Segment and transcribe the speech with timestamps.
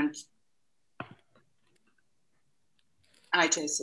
[0.00, 0.16] And
[3.34, 3.82] I just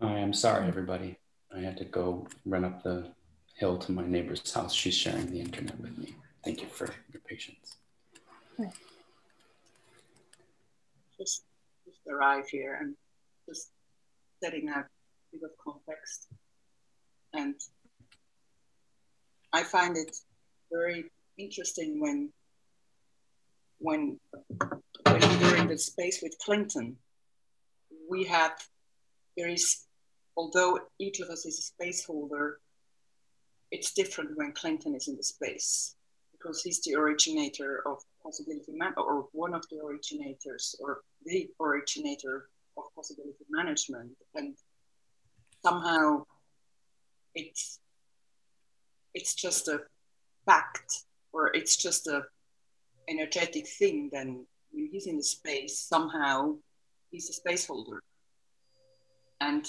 [0.00, 1.16] I am sorry, everybody.
[1.54, 3.10] I had to go run up the
[3.56, 4.74] hill to my neighbor's house.
[4.74, 6.14] She's sharing the internet with me.
[6.44, 7.76] Thank you for your patience.
[11.18, 11.44] Just,
[11.86, 12.94] just arrive here and
[13.48, 13.70] just
[14.42, 14.88] setting out a
[15.32, 16.26] bit of context.
[17.32, 17.54] And
[19.54, 20.14] I find it
[20.70, 21.06] very
[21.38, 22.30] interesting when
[23.78, 24.18] when
[25.20, 26.96] when we were in the space with Clinton,
[28.10, 28.50] we had
[29.36, 29.86] there is
[30.36, 32.58] although each of us is a space holder,
[33.70, 35.94] it's different when Clinton is in the space
[36.32, 42.48] because he's the originator of possibility man or one of the originators or the originator
[42.76, 44.10] of possibility management.
[44.34, 44.56] And
[45.64, 46.24] somehow
[47.36, 47.78] it's
[49.14, 49.80] it's just a
[50.44, 52.22] fact or it's just a
[53.08, 56.56] energetic thing then when he's in the space somehow
[57.10, 58.02] he's a space holder.
[59.40, 59.64] And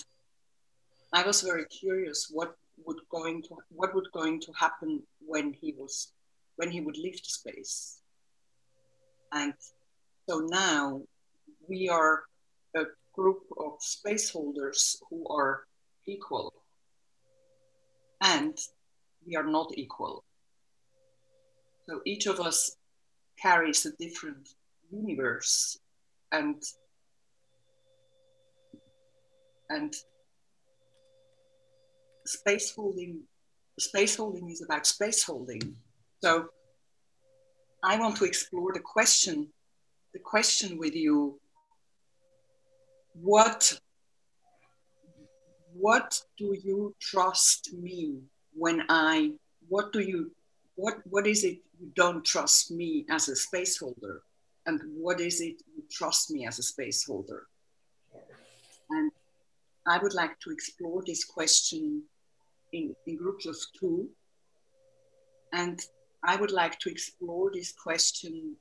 [1.14, 5.74] i was very curious what would going to what would going to happen when he
[5.78, 6.12] was
[6.58, 8.00] when he would leave the space.
[9.32, 9.54] And
[10.28, 11.02] so now
[11.68, 12.24] we are
[12.76, 12.84] a
[13.14, 15.64] group of space holders who are
[16.06, 16.54] equal.
[18.22, 18.58] And
[19.28, 20.24] we are not equal.
[21.88, 22.78] So each of us
[23.42, 24.48] carries a different
[24.96, 25.80] universe
[26.32, 26.62] and
[29.70, 29.94] and
[32.26, 33.22] space holding
[33.80, 35.76] space holding is about space holding.
[36.24, 36.48] So
[37.84, 39.48] i want to explore the question
[40.14, 41.40] the question with you.
[43.14, 43.80] What
[45.74, 48.22] what do you trust me
[48.54, 49.32] when i
[49.68, 50.32] what do you
[50.76, 54.22] what what is it you don't trust me as a space holder
[54.66, 57.44] and what is it you trust me as a space holder
[58.90, 59.12] and
[59.88, 62.04] i would like to explore this question
[62.74, 64.08] in, in groups of two
[65.54, 65.80] and
[66.24, 68.56] i would like to explore this question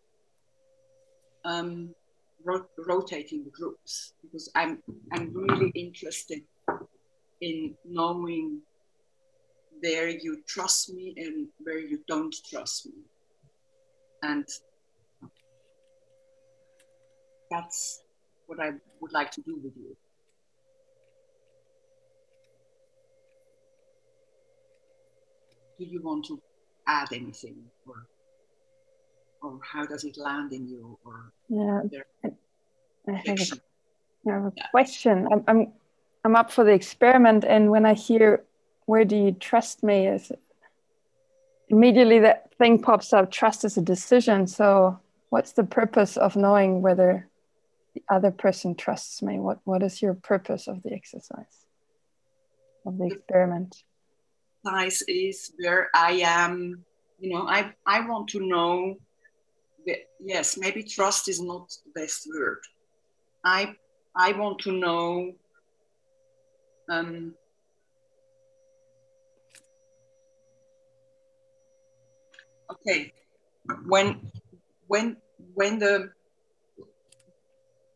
[1.46, 1.94] um,
[2.42, 4.82] ro- rotating the groups because i'm
[5.12, 6.42] i'm really interested
[7.40, 8.60] in knowing
[9.80, 13.02] where you trust me and where you don't trust me.
[14.22, 14.46] And
[17.50, 18.02] that's
[18.46, 19.96] what I would like to do with you.
[25.78, 26.40] Do you want to
[26.86, 27.56] add anything
[27.86, 28.06] or
[29.42, 31.80] or how does it land in you or yeah
[33.08, 34.66] I have a, I have a yeah.
[34.70, 35.72] question I'm, I'm
[36.24, 38.44] i'm up for the experiment and when i hear
[38.86, 40.32] where do you trust me is
[41.68, 44.98] immediately that thing pops up trust is a decision so
[45.30, 47.28] what's the purpose of knowing whether
[47.94, 49.38] the other person trusts me?
[49.38, 51.66] What what is your purpose of the exercise?
[52.86, 53.76] Of the experiment?
[54.66, 56.84] Exercise is where i am
[57.18, 58.96] you know i i want to know
[60.20, 62.60] yes maybe trust is not the best word.
[63.44, 63.74] I
[64.16, 65.32] i want to know
[66.90, 67.34] um,
[72.72, 73.12] okay
[73.86, 74.30] when
[74.86, 75.16] when
[75.54, 76.10] when the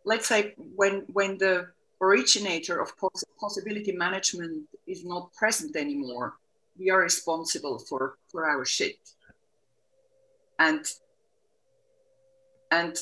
[0.09, 1.55] let's say when when the
[2.01, 6.29] originator of poss possibility management is not present anymore
[6.79, 8.99] we are responsible for for our shit.
[10.59, 10.85] And
[12.71, 12.97] and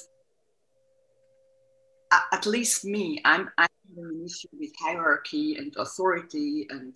[2.33, 6.93] at least me i'm i'm an issue with hierarchy and authority and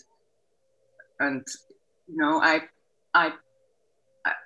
[1.19, 1.44] and
[2.06, 2.62] you know i
[3.15, 3.32] i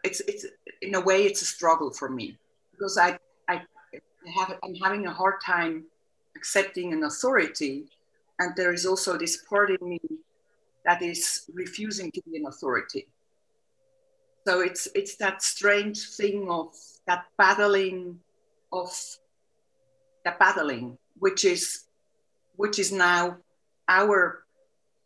[0.03, 0.47] it's it's
[0.81, 2.37] in a way it's a struggle for me
[2.73, 3.19] because I I
[4.33, 5.85] have I'm having a hard time
[6.37, 7.87] accepting an authority,
[8.39, 10.01] and there is also this part in me
[10.85, 13.07] that is refusing to be an authority.
[14.47, 16.75] So it's it's that strange thing of
[17.07, 18.21] that battling
[18.73, 18.91] of
[20.25, 21.85] that battling, which is
[22.57, 23.39] which is now
[23.89, 24.45] our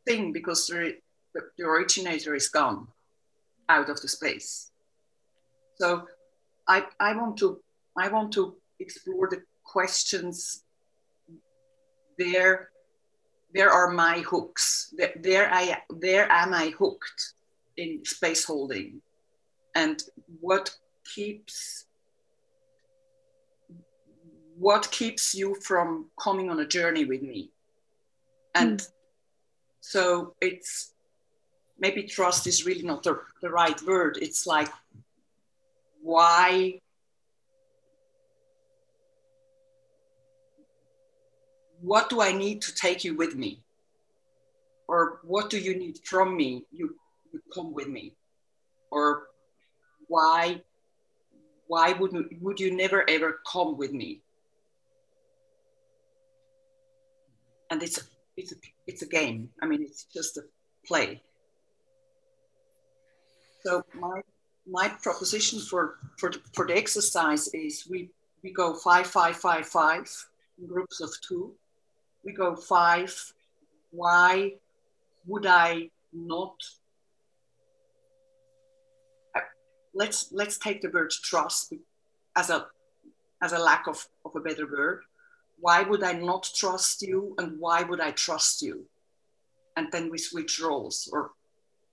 [0.06, 0.94] thing because the,
[1.56, 2.88] the originator is gone
[3.68, 4.70] out of the space.
[5.76, 6.06] So
[6.66, 7.60] I, I want to
[7.96, 10.64] I want to explore the questions
[12.16, 12.70] where
[13.52, 14.92] where are my hooks?
[15.22, 17.32] Where, I where am I hooked
[17.76, 19.00] in space holding?
[19.74, 20.02] And
[20.40, 20.74] what
[21.14, 21.86] keeps
[24.58, 27.50] what keeps you from coming on a journey with me?
[28.54, 28.88] And mm.
[29.80, 30.92] so it's
[31.78, 34.18] maybe trust is really not the, the right word.
[34.20, 34.68] It's like,
[36.02, 36.80] why,
[41.88, 43.62] what do I need to take you with me?
[44.86, 46.64] Or what do you need from me?
[46.70, 46.94] You,
[47.32, 48.14] you come with me.
[48.90, 49.28] Or
[50.08, 50.62] why
[51.66, 54.22] why would would you never ever come with me?
[57.70, 57.98] And it's
[58.36, 58.56] it's a,
[58.86, 59.50] it's a game.
[59.62, 60.42] I mean, it's just a
[60.86, 61.22] play.
[63.62, 64.22] So my
[64.66, 68.10] my proposition for for the, for the exercise is we
[68.42, 70.06] we go five five five five
[70.58, 71.54] in groups of two.
[72.28, 73.14] We go five.
[73.90, 74.52] Why
[75.26, 76.56] would I not?
[79.34, 79.40] Uh,
[79.94, 81.72] let's let's take the word trust
[82.36, 82.66] as a
[83.42, 85.04] as a lack of, of a better word.
[85.58, 88.84] Why would I not trust you and why would I trust you?
[89.78, 91.30] And then we switch roles or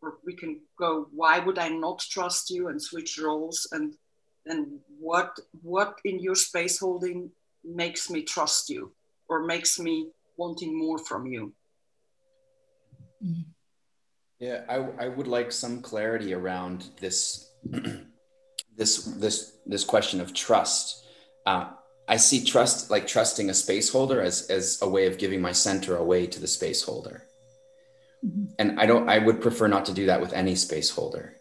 [0.01, 3.95] or we can go, why would I not trust you and switch roles and
[4.45, 7.31] then what what in your space holding
[7.63, 8.91] makes me trust you
[9.29, 11.53] or makes me wanting more from you.
[14.39, 17.49] Yeah i, I would like some clarity around this
[18.75, 21.05] this this this question of trust.
[21.45, 21.69] Uh,
[22.07, 25.51] i see trust like trusting a space holder as as a way of giving my
[25.51, 27.23] center away to the space holder.
[28.25, 28.45] Mm-hmm.
[28.59, 31.35] and i don't i would prefer not to do that with any space holder.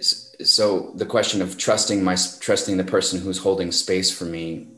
[0.00, 4.68] So the question of trusting my trusting the person who's holding space for me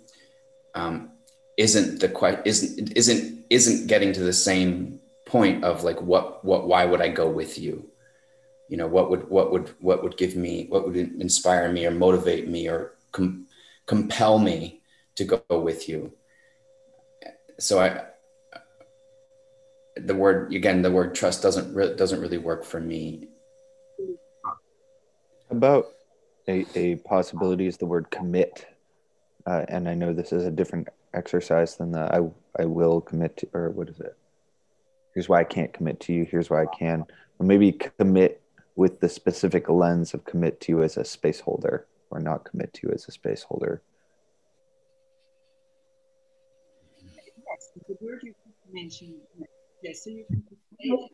[0.74, 1.11] um,
[1.56, 6.66] isn't the quite isn't isn't isn't getting to the same point of like what what
[6.66, 7.88] why would I go with you?
[8.68, 11.90] You know what would what would what would give me what would inspire me or
[11.90, 13.46] motivate me or com-
[13.86, 14.82] compel me
[15.16, 16.12] to go with you?
[17.58, 18.04] So I
[19.96, 23.28] the word again the word trust doesn't re- doesn't really work for me
[25.52, 25.86] about
[26.48, 28.66] a, a possibility is the word commit.
[29.46, 33.36] Uh, and I know this is a different exercise than the I, I will commit
[33.38, 34.16] to, or what is it?
[35.14, 36.24] Here's why I can't commit to you.
[36.24, 37.04] Here's why I can.
[37.38, 38.40] Or maybe commit
[38.76, 42.72] with the specific lens of commit to you as a space holder or not commit
[42.74, 43.82] to you as a space holder.
[47.02, 48.34] Yes, the word you
[48.72, 49.16] mentioned,
[49.82, 51.08] yes, so you can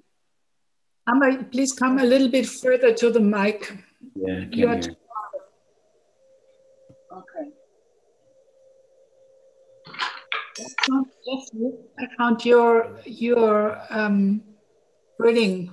[1.09, 3.73] Amba, please come a little bit further to the mic.
[4.15, 4.69] Yeah, you
[10.59, 14.43] I found your your um,
[15.19, 15.71] reading.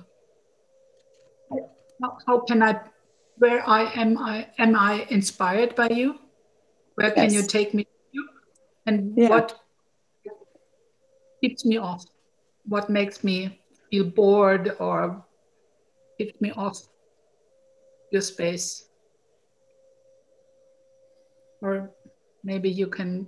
[2.02, 2.80] How, how, can I?
[3.38, 4.18] Where I am?
[4.18, 6.18] I am I inspired by you?
[6.94, 7.34] Where can yes.
[7.34, 7.84] you take me?
[7.84, 8.24] To?
[8.86, 9.28] And yeah.
[9.28, 9.58] what
[11.40, 12.04] keeps me off?
[12.64, 13.60] What makes me
[13.90, 15.24] feel bored or
[16.18, 16.80] keeps me off
[18.10, 18.88] your space.
[21.62, 21.90] Or
[22.44, 23.26] maybe you can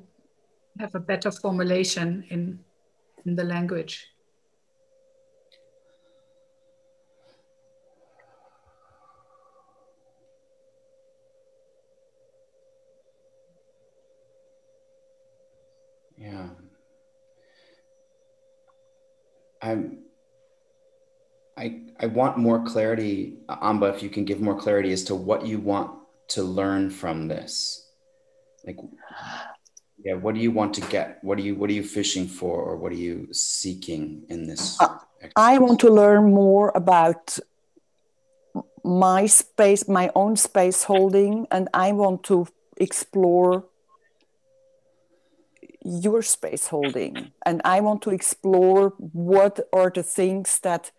[0.78, 2.60] have a better formulation in,
[3.26, 4.06] in the language.
[16.16, 16.48] Yeah.
[19.62, 20.08] I'm
[21.58, 25.44] I, I want more clarity, Amba, if you can give more clarity as to what
[25.44, 25.90] you want
[26.28, 27.90] to learn from this.
[28.64, 28.76] Like,
[30.08, 31.22] yeah, what do you want to get?
[31.22, 34.78] What are you what are you fishing for, or what are you seeking in this?
[35.36, 37.38] I want to learn more about
[38.82, 42.48] my space, my own space holding, and I want to
[42.78, 43.66] explore
[45.84, 48.94] your space holding, and I want to explore
[49.32, 50.90] what are the things that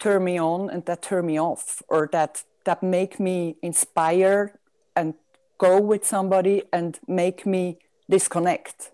[0.00, 4.58] turn me on and that turn me off or that that make me inspire
[4.96, 5.14] and
[5.58, 8.90] go with somebody and make me disconnect.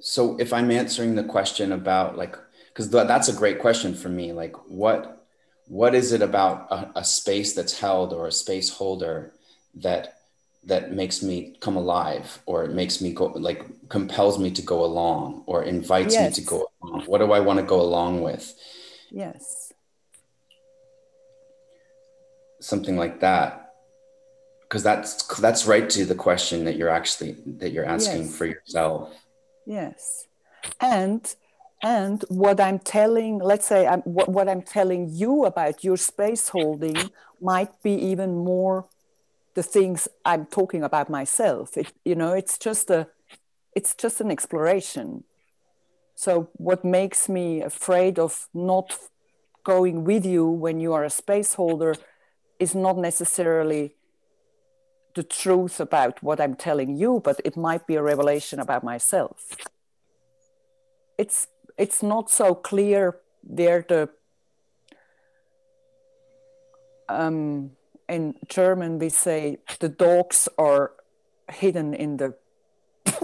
[0.00, 2.36] So if i'm answering the question about like
[2.68, 5.24] because that's a great question for me like what
[5.68, 9.32] what is it about a, a space that's held or a space holder
[9.76, 10.18] that
[10.66, 14.84] that makes me come alive or it makes me go like compels me to go
[14.84, 16.36] along or invites yes.
[16.36, 17.02] me to go along?
[17.06, 18.54] What do i want to go along with?
[19.10, 19.72] Yes.
[22.60, 23.63] Something like that
[24.74, 28.36] because that's that's right to the question that you're actually that you're asking yes.
[28.36, 29.14] for yourself
[29.66, 30.26] yes
[30.80, 31.36] and
[31.84, 36.48] and what i'm telling let's say I'm, what, what i'm telling you about your space
[36.48, 36.96] holding
[37.40, 38.86] might be even more
[39.54, 41.76] the things I'm talking about myself.
[41.76, 43.06] It, you know, it's just a,
[43.74, 45.24] it's just an exploration.
[46.16, 48.98] So what makes me afraid of not
[49.62, 51.94] going with you when you are a space holder
[52.58, 53.94] is not necessarily
[55.14, 59.56] the truth about what I'm telling you, but it might be a revelation about myself.
[61.18, 61.46] It's
[61.78, 64.08] it's not so clear where the
[67.08, 67.70] um,
[68.08, 70.92] in German we say the dogs are
[71.50, 72.34] hidden in the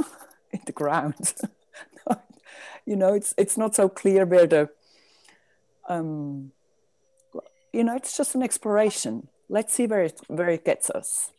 [0.52, 1.34] in the ground.
[2.86, 4.70] you know, it's it's not so clear where the
[5.88, 6.52] um,
[7.72, 9.28] you know, it's just an exploration.
[9.48, 11.32] Let's see where it where it gets us.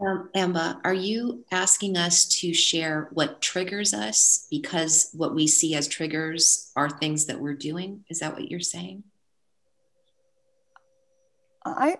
[0.00, 5.74] Um, Amba, are you asking us to share what triggers us because what we see
[5.74, 8.04] as triggers are things that we're doing?
[8.08, 9.02] Is that what you're saying?
[11.64, 11.98] I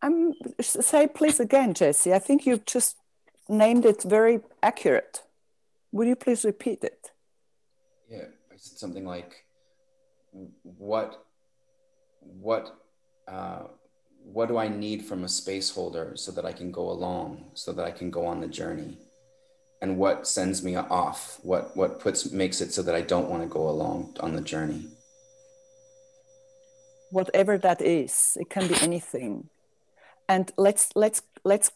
[0.00, 2.14] I'm say please again, Jesse.
[2.14, 2.96] I think you've just
[3.48, 5.22] named it very accurate.
[5.92, 7.10] Would you please repeat it?
[8.10, 9.44] Yeah, I said something like,
[10.62, 11.24] "What,
[12.20, 12.74] what,
[13.28, 13.64] uh,
[14.24, 17.72] what do I need from a space holder so that I can go along, so
[17.72, 18.98] that I can go on the journey,
[19.82, 21.38] and what sends me off?
[21.42, 24.40] What what puts makes it so that I don't want to go along on the
[24.40, 24.88] journey?"
[27.10, 29.50] Whatever that is, it can be anything,
[30.28, 31.70] and let's let's let's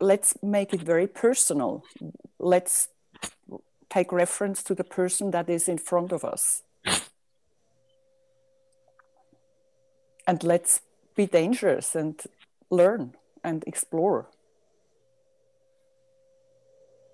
[0.00, 1.82] let's make it very personal.
[2.38, 2.88] Let's
[3.90, 6.62] take reference to the person that is in front of us.
[10.26, 10.82] And let's
[11.18, 12.14] be dangerous and
[12.70, 14.20] learn and explore.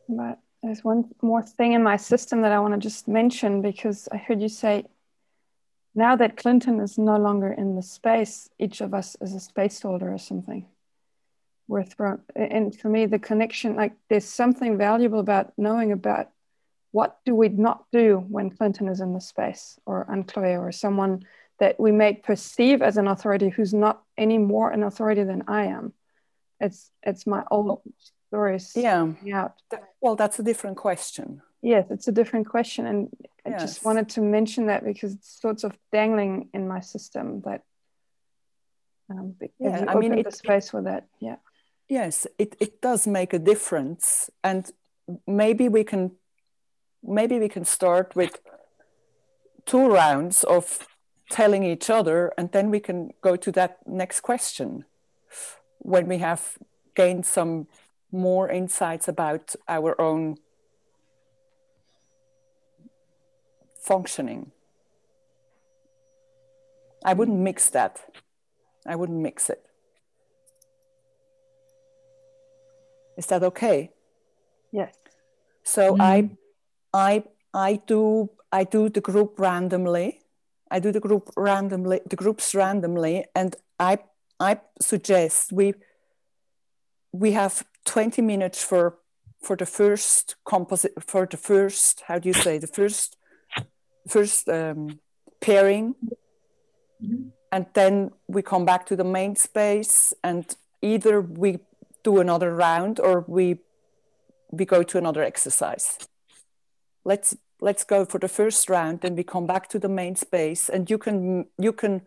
[0.09, 4.09] But there's one more thing in my system that I want to just mention because
[4.13, 4.85] I heard you say
[5.95, 9.81] now that Clinton is no longer in the space, each of us is a space
[9.83, 10.67] holder or something
[11.69, 16.29] we're thrown and for me the connection like there's something valuable about knowing about
[16.93, 21.25] what do we not do when clinton is in the space or Chloe or someone
[21.61, 25.65] that we may perceive as an authority who's not any more an authority than i
[25.65, 25.93] am
[26.61, 27.81] it's it's my old
[28.29, 29.49] stories yeah yeah
[30.01, 33.09] well that's a different question yes it's a different question and
[33.47, 33.61] i yes.
[33.61, 37.63] just wanted to mention that because it's sorts of dangling in my system that
[39.11, 41.07] um, yeah, I mean, the space for that.
[41.21, 41.37] Yeah.
[41.89, 44.31] Yes, it, it does make a difference.
[44.43, 44.71] And
[45.27, 46.13] maybe we can
[47.03, 48.41] maybe we can start with
[49.67, 50.87] two rounds of
[51.31, 54.85] telling each other and then we can go to that next question
[55.79, 56.59] when we have
[56.95, 57.67] gained some
[58.13, 60.37] more insights about our own
[63.83, 64.53] functioning.
[67.05, 68.01] I wouldn't mix that.
[68.87, 69.63] I wouldn't mix it.
[73.17, 73.91] Is that okay?
[74.73, 74.95] Yes.
[75.63, 76.01] So mm-hmm.
[76.01, 76.31] I,
[76.93, 80.21] I, I do I do the group randomly.
[80.71, 83.99] I do the group randomly, the groups randomly, and I
[84.41, 85.75] I suggest we
[87.13, 88.99] we have 20 minutes for
[89.41, 93.17] for the first composite for the first how do you say the first
[94.09, 94.99] first um,
[95.41, 95.95] pairing
[97.03, 97.29] mm-hmm.
[97.53, 101.59] and then we come back to the main space and either we
[102.03, 103.59] do another round or we
[104.51, 105.99] we go to another exercise
[107.05, 110.69] let's let's go for the first round and we come back to the main space
[110.69, 112.03] and you can you can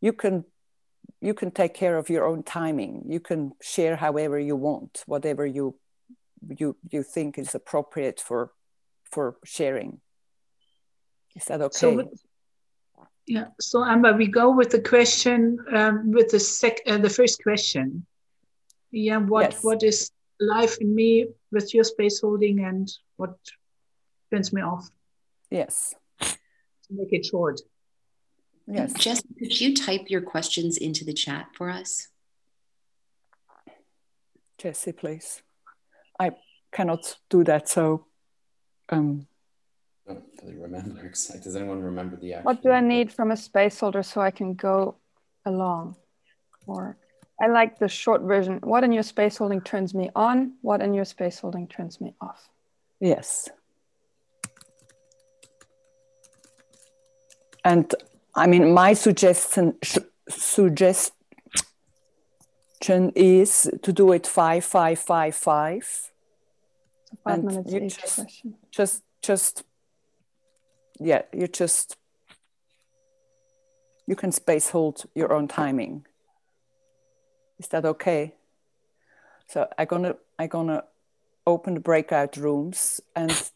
[0.00, 0.44] you can
[1.20, 3.04] you can take care of your own timing.
[3.06, 5.76] You can share however you want whatever you
[6.60, 8.52] you you think is appropriate for
[9.12, 10.00] for sharing.
[11.36, 11.78] Is that okay?
[11.78, 12.10] so,
[13.26, 17.42] yeah so Amba we go with the question um, with the sec uh, the first
[17.42, 18.06] question.
[18.90, 19.64] Yeah what yes.
[19.64, 20.10] what is
[20.40, 21.12] life in me
[21.54, 23.36] with your space holding and what
[24.32, 24.88] turns me off
[25.50, 26.36] yes to
[26.90, 27.60] make it short
[28.66, 32.08] yes jess could you type your questions into the chat for us
[34.58, 35.42] jesse please
[36.18, 36.30] i
[36.72, 38.06] cannot do that so
[38.88, 39.26] um
[40.08, 41.44] I don't really remember exactly.
[41.44, 42.46] Does anyone remember the actual?
[42.46, 44.96] What do I need from a space holder so I can go
[45.46, 45.94] along?
[46.66, 46.96] Or
[47.40, 48.58] I like the short version.
[48.64, 50.54] What in your space holding turns me on?
[50.60, 52.48] What in your space holding turns me off?
[53.00, 53.48] Yes.
[57.64, 57.94] And
[58.34, 59.76] I mean, my suggestion
[60.28, 61.12] suggestion
[63.14, 65.84] is to do it five, five, five, five.
[65.84, 68.54] So five and minutes each just, question.
[68.70, 69.64] Just, just,
[70.98, 71.96] yeah, you just,
[74.06, 76.06] you can space hold your own timing.
[77.58, 78.34] Is that okay?
[79.46, 80.84] So I'm gonna I'm gonna
[81.46, 83.50] open the breakout rooms and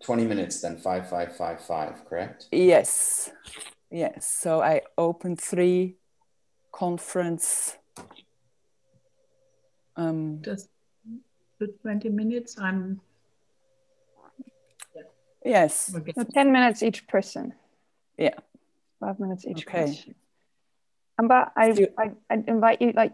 [0.00, 3.30] 20, 20 minutes then five five five five correct yes
[3.90, 5.96] yes so i open three
[6.72, 7.76] conference
[9.98, 10.68] Um, Just
[11.82, 12.56] 20 minutes.
[12.58, 13.00] I'm.
[15.44, 15.92] Yes.
[16.14, 17.52] So 10 minutes each person.
[18.16, 18.34] Yeah.
[19.00, 19.86] Five minutes each Okay.
[19.86, 20.14] question.
[21.16, 23.12] But I, I, I invite you, like,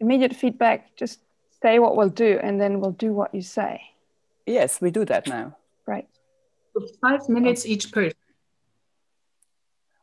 [0.00, 1.20] immediate feedback, just
[1.62, 3.80] say what we'll do, and then we'll do what you say.
[4.44, 5.56] Yes, we do that now.
[5.86, 6.08] Right.
[7.00, 8.18] Five minutes each person.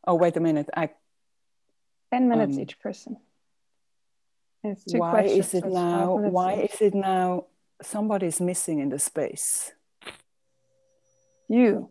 [0.06, 0.68] Oh, wait a minute.
[0.76, 0.90] I
[2.10, 3.16] 10 minutes Um, each person.
[4.64, 6.74] It's two why is it so it's five now why each.
[6.74, 7.46] is it now
[7.82, 9.72] somebody's missing in the space
[11.48, 11.90] You.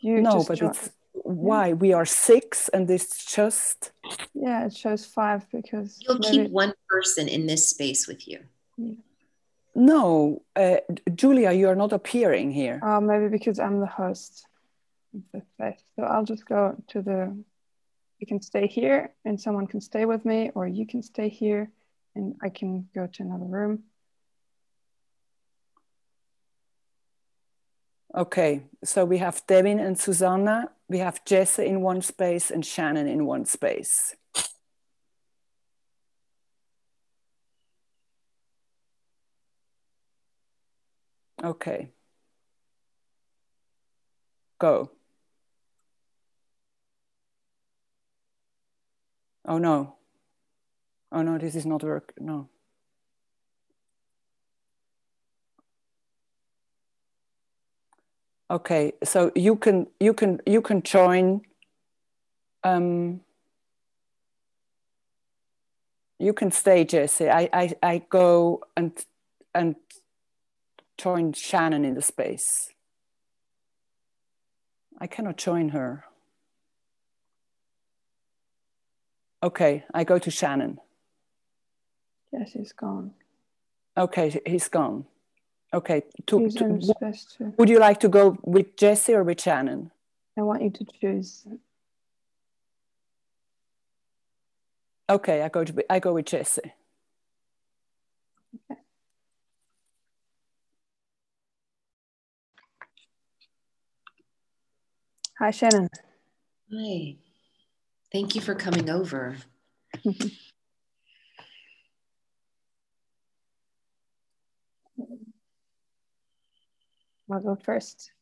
[0.00, 3.92] You no but join- it's why we are six and it's just
[4.34, 8.40] Yeah, it shows five because You'll maybe- keep one person in this space with you.
[9.74, 10.76] No uh,
[11.14, 14.46] julia you are not appearing here Oh, maybe because I'm the host
[15.14, 15.82] of the space.
[15.96, 17.36] So I'll just go to the.
[18.18, 21.70] You can stay here, and someone can stay with me, or you can stay here,
[22.14, 23.84] and I can go to another room.
[28.14, 33.08] okay so we have devin and susanna we have jesse in one space and shannon
[33.08, 34.14] in one space
[41.42, 41.90] okay
[44.58, 44.90] go
[49.46, 49.96] oh no
[51.10, 52.48] oh no this is not work no
[58.52, 61.40] Okay, so you can you can you can join.
[62.62, 63.22] Um,
[66.18, 67.30] you can stay, Jesse.
[67.30, 68.92] I, I I go and
[69.54, 69.76] and
[71.02, 72.70] join Shannon in the space.
[74.98, 76.04] I cannot join her.
[79.42, 80.78] Okay, I go to Shannon.
[82.32, 83.10] Yes, he's gone.
[83.96, 85.06] Okay, he's gone.
[85.74, 87.52] Okay, to, to- in space too.
[87.56, 89.90] would you like to go with Jesse or with Shannon?
[90.38, 91.46] I want you to choose.
[95.10, 96.72] Okay, I go to I go with Jesse.
[105.42, 105.90] Hi, Shannon.
[106.72, 107.16] Hi.
[108.12, 109.36] Thank you for coming over.
[117.28, 118.12] I'll go first.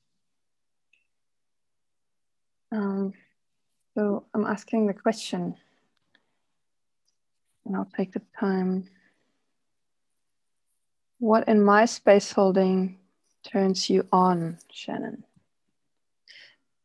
[2.73, 3.13] Um,
[3.95, 5.57] so I'm asking the question,
[7.67, 8.89] and I'll take the time.
[11.19, 12.99] What in my space holding
[13.45, 15.23] turns you on, Shannon?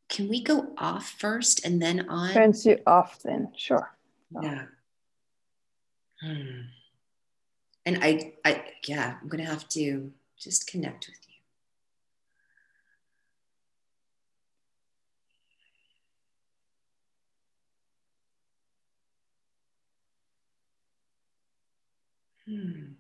[0.09, 2.33] Can we go off first and then on?
[2.33, 3.95] Turns you off, then sure.
[4.41, 4.65] Yeah.
[6.21, 6.61] Hmm.
[7.85, 11.19] And I, I, yeah, I'm gonna have to just connect with
[22.47, 22.59] you.
[22.59, 22.93] Hmm.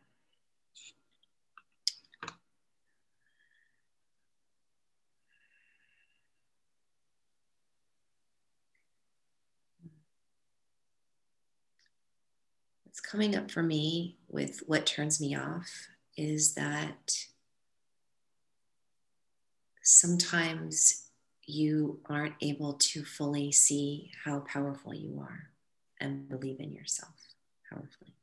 [12.83, 17.17] What's coming up for me with what turns me off is that
[19.81, 21.05] sometimes
[21.45, 25.49] you aren't able to fully see how powerful you are
[26.01, 27.15] and believe in yourself
[27.69, 28.14] powerfully.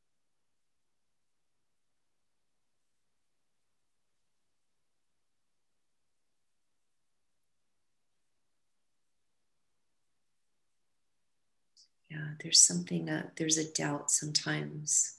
[12.12, 15.16] Yeah, there's something, uh, there's a doubt sometimes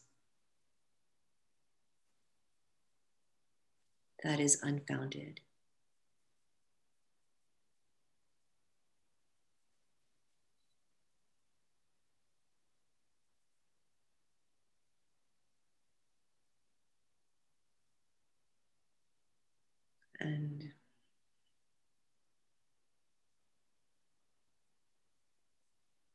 [4.23, 5.39] that is unfounded.
[20.19, 20.73] And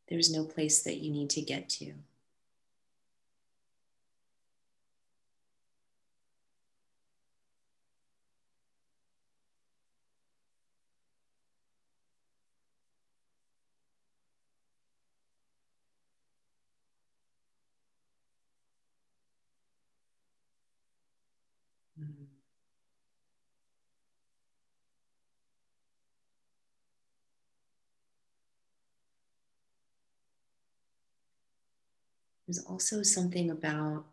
[0.09, 1.94] there's no place that you need to get to.
[21.99, 22.38] Mm.
[32.48, 34.06] There's also something about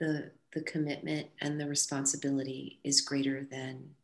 [0.00, 3.94] the the commitment and the responsibility is greater than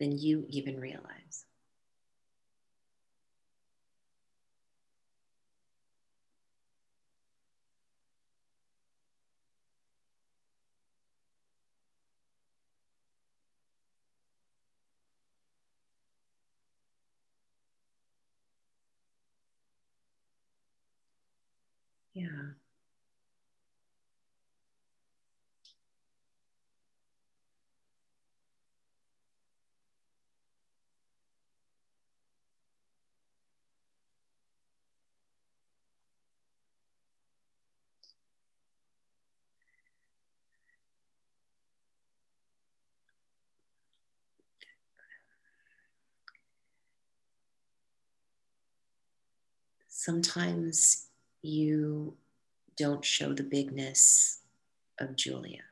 [0.00, 1.44] than you even realize.
[22.24, 22.54] Yeah.
[49.88, 51.06] Sometimes
[51.44, 52.14] you
[52.76, 54.40] don't show the bigness
[54.98, 55.62] of Julia.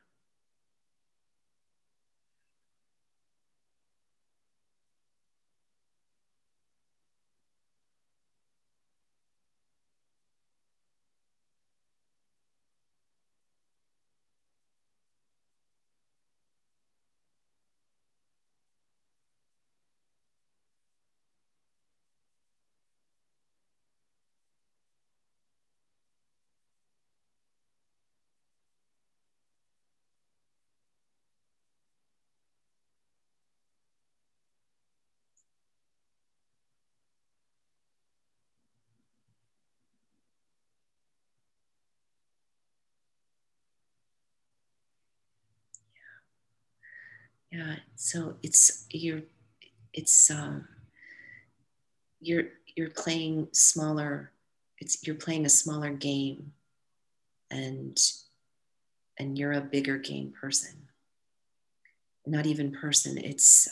[47.53, 49.21] Yeah so it's you're
[49.93, 50.67] it's um
[52.19, 54.31] you're you're playing smaller
[54.79, 56.51] it's you're playing a smaller game
[57.51, 57.97] and
[59.17, 60.87] and you're a bigger game person.
[62.25, 63.67] Not even person it's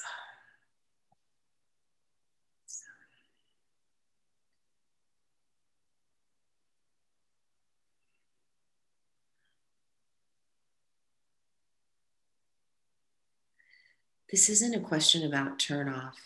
[14.32, 16.18] this isn't a question about turn off.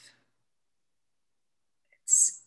[2.03, 2.41] It's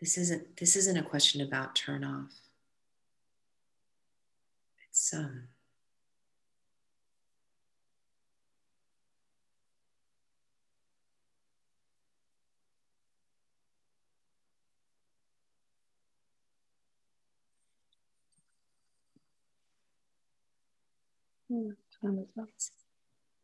[0.00, 2.32] this isn't this isn't a question about turn off.
[4.88, 5.48] It's um
[21.48, 22.48] time is up.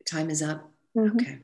[0.07, 0.71] Time is up.
[0.97, 1.17] Mm-hmm.
[1.17, 1.38] Okay.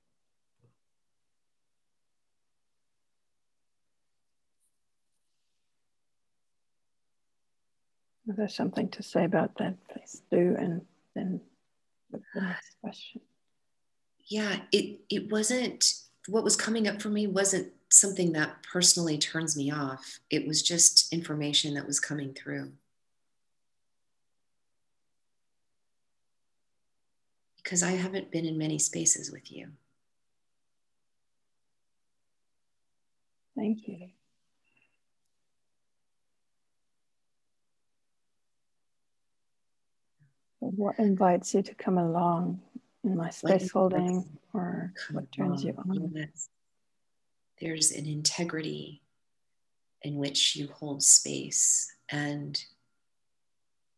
[8.26, 10.82] If there's something to say about that, please do, and
[11.14, 11.40] then
[12.10, 13.22] the next question.
[14.26, 15.94] Yeah, it it wasn't
[16.26, 20.18] what was coming up for me wasn't something that personally turns me off.
[20.28, 22.72] It was just information that was coming through.
[27.68, 29.68] Because I haven't been in many spaces with you.
[33.54, 34.08] Thank you.
[40.60, 42.62] What invites you to come along
[43.04, 46.30] in my space holding or what turns you on?
[47.60, 49.02] There's an integrity
[50.00, 52.58] in which you hold space and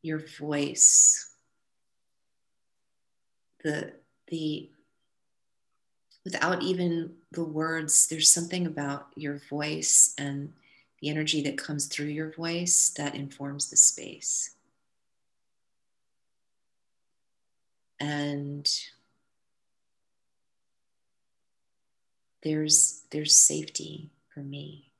[0.03, 1.30] your voice
[3.63, 3.93] the
[4.29, 4.71] the
[6.25, 10.53] without even the words there's something about your voice and
[11.01, 14.55] the energy that comes through your voice that informs the space.
[17.99, 18.69] And
[22.43, 24.93] there's there's safety for me.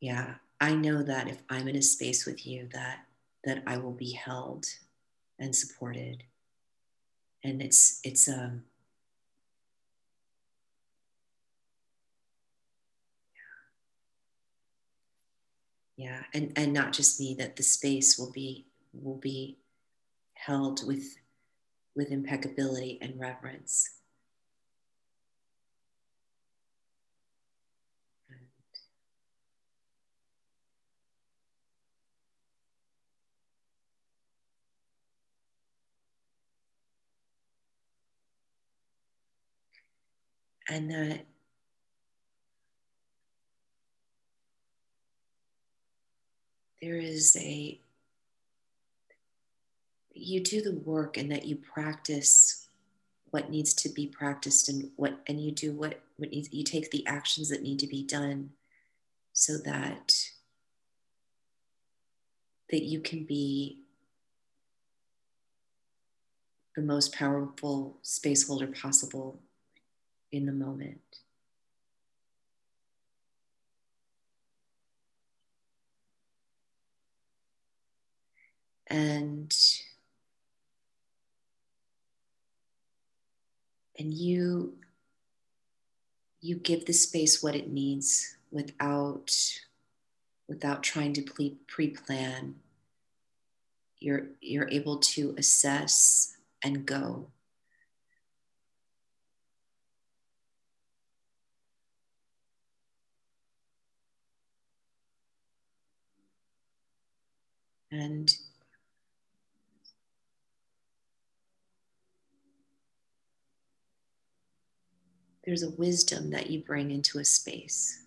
[0.00, 0.26] Yeah.
[0.28, 3.04] Yeah I know that if I'm in a space with you, that
[3.44, 4.66] that I will be held
[5.38, 6.24] and supported.
[7.44, 8.64] And it's it's um
[15.96, 19.58] yeah and and not just me that the space will be will be
[20.34, 21.16] held with
[21.94, 23.97] with impeccability and reverence
[40.68, 41.24] and that
[46.82, 47.80] there is a
[50.14, 52.68] you do the work and that you practice
[53.30, 56.90] what needs to be practiced and what and you do what what needs you take
[56.90, 58.50] the actions that need to be done
[59.32, 60.14] so that
[62.70, 63.80] that you can be
[66.76, 69.40] the most powerful space holder possible
[70.32, 71.00] in the moment.
[78.90, 79.54] And
[83.98, 84.74] and you
[86.40, 89.34] you give the space what it needs without
[90.48, 92.54] without trying to pre-plan
[93.98, 97.26] you're you're able to assess and go
[107.90, 108.34] and
[115.44, 118.04] there's a wisdom that you bring into a space.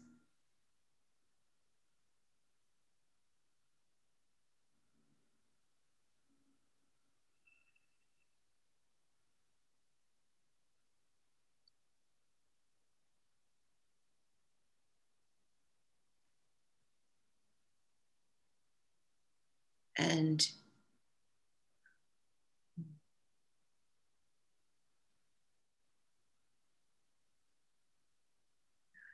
[19.97, 20.47] And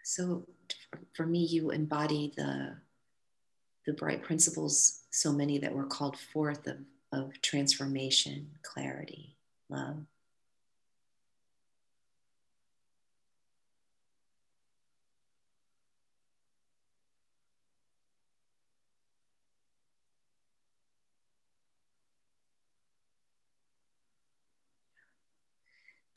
[0.08, 0.48] So
[1.16, 2.78] for me, you embody the
[3.86, 6.78] the bright principles, so many that were called forth of,
[7.12, 9.36] of transformation, clarity,
[9.70, 10.06] love.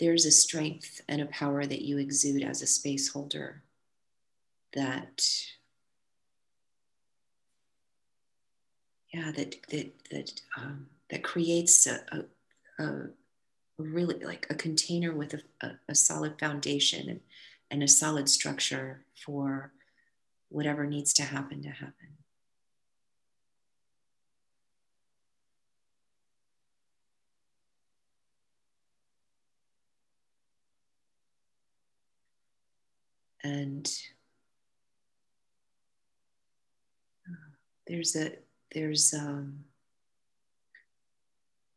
[0.00, 3.62] There's a strength and a power that you exude as a space holder
[4.74, 5.26] that
[9.12, 13.08] yeah that that that um, that creates a, a, a,
[13.78, 17.20] really like a container with a, a, a solid foundation and,
[17.70, 19.72] and a solid structure for
[20.48, 22.08] whatever needs to happen to happen
[33.42, 33.90] and
[37.86, 38.32] there's a
[38.72, 39.64] there's um,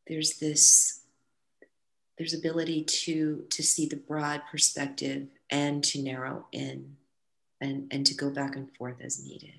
[0.07, 1.01] there's this
[2.17, 6.95] there's ability to to see the broad perspective and to narrow in
[7.61, 9.53] and and to go back and forth as needed.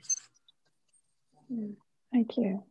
[2.13, 2.63] Thank you.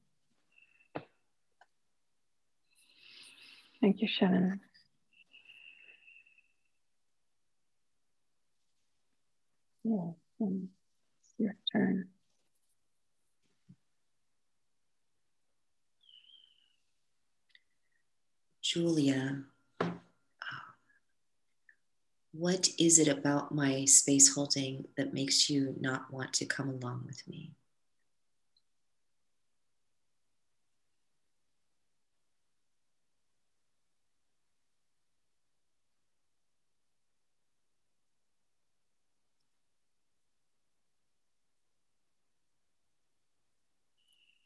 [3.81, 4.61] Thank you shannon
[9.83, 12.07] yeah it's your turn
[18.63, 19.43] Julia,
[19.81, 19.91] uh,
[22.31, 27.03] what is it about my space holding that makes you not want to come along
[27.05, 27.51] with me?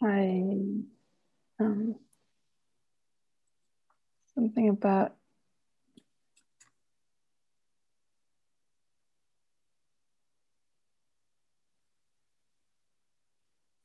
[0.08, 1.96] I um,
[4.36, 5.14] something about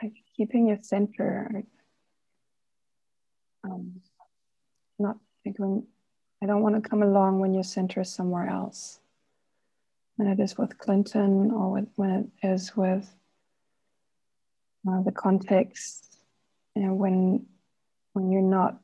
[0.02, 1.64] like keeping your center
[3.64, 4.00] um,
[4.98, 5.87] not like when
[6.42, 8.98] I don't want to come along when your center is somewhere else.
[10.16, 12.11] When it is with Clinton or with, when
[12.42, 13.08] it is with
[14.88, 16.12] uh, the context,
[16.74, 17.46] you know, when
[18.12, 18.78] when you're not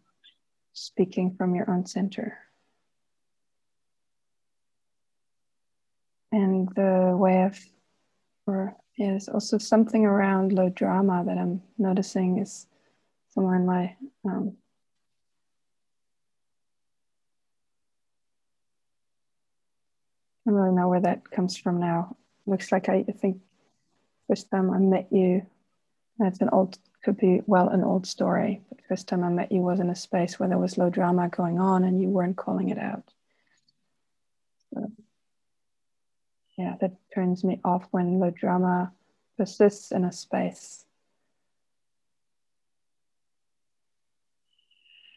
[0.72, 2.38] speaking from your own center.
[6.30, 7.58] And the way of,
[8.46, 12.66] or yeah, is also something around low drama that I'm noticing is
[13.30, 14.56] somewhere in my, um,
[20.46, 22.16] I don't really know where that comes from now.
[22.46, 23.40] Looks like I, I think
[24.28, 25.46] first time I met you,
[26.18, 28.62] that's an old could be well an old story.
[28.68, 31.28] But first time I met you was in a space where there was low drama
[31.28, 33.04] going on and you weren't calling it out.
[34.72, 34.90] So,
[36.56, 38.92] yeah, that turns me off when the drama
[39.36, 40.84] persists in a space.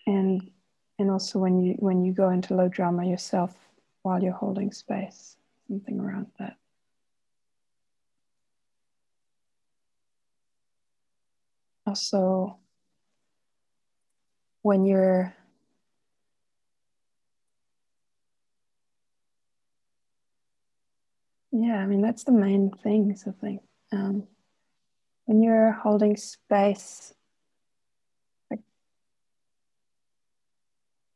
[0.06, 0.52] And
[1.00, 3.56] and also when you when you go into low drama yourself
[4.04, 5.36] while you're holding space,
[5.68, 6.58] something around that.
[11.92, 12.58] Also,
[14.62, 15.36] when you're
[21.52, 23.62] yeah, I mean that's the main things I think.
[23.92, 24.24] Um,
[25.26, 27.14] when you're holding space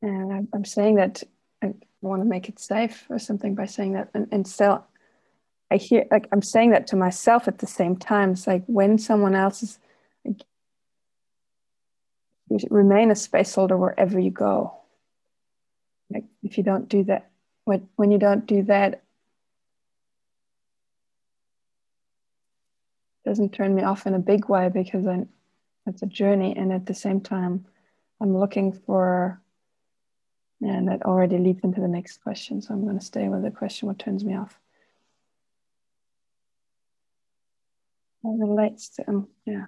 [0.01, 1.23] and I'm saying that
[1.63, 4.85] I want to make it safe or something by saying that, and, and still,
[5.71, 8.31] I hear like I'm saying that to myself at the same time.
[8.31, 9.84] It's like when someone else is, like,
[12.49, 14.73] you remain a space holder wherever you go.
[16.09, 17.29] Like if you don't do that,
[17.65, 19.03] when when you don't do that,
[23.25, 25.29] doesn't turn me off in a big way because I'm,
[25.87, 27.65] it's a journey, and at the same time,
[28.21, 29.41] I'm looking for
[30.61, 32.61] and that already leads into the next question.
[32.61, 34.57] So I'm going to stay with the question what turns me off?
[38.21, 39.65] What relates to, um, yeah.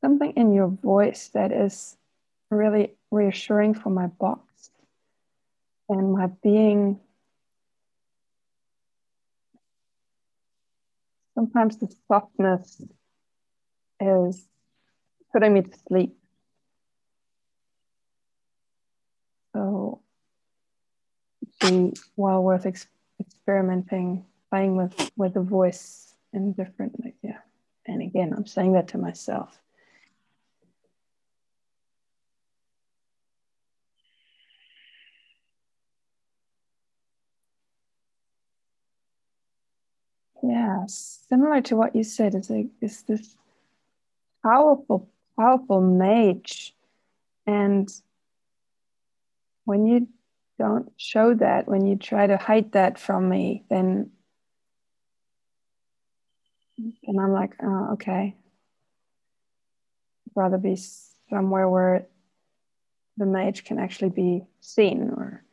[0.00, 1.96] Something in your voice that is
[2.50, 4.70] really reassuring for my box
[5.88, 6.98] and my being.
[11.34, 12.82] Sometimes the softness
[14.00, 14.46] is
[15.32, 16.16] putting me to sleep
[19.52, 20.00] So
[21.60, 22.86] be well worth ex-
[23.18, 27.38] experimenting, playing with with the voice in different, like, yeah.
[27.86, 29.60] And again, I'm saying that to myself.
[40.42, 43.36] Yeah, similar to what you said, it's like it's this
[44.42, 46.74] powerful, powerful mage,
[47.46, 47.90] and
[49.64, 50.08] when you
[50.58, 54.10] don't show that, when you try to hide that from me, then
[57.04, 58.34] and I'm like, oh, okay.
[60.26, 60.76] I'd rather be
[61.28, 62.06] somewhere where
[63.16, 65.44] the mage can actually be seen or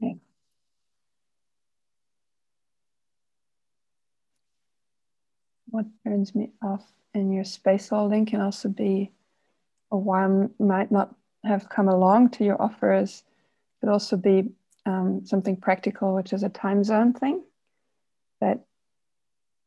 [0.00, 0.14] yeah.
[5.70, 9.12] What turns me off in your space holding can also be
[9.88, 13.24] why I might not have come along to your offers
[13.80, 14.50] could also be
[14.86, 17.42] um, something practical, which is a time zone thing
[18.40, 18.60] that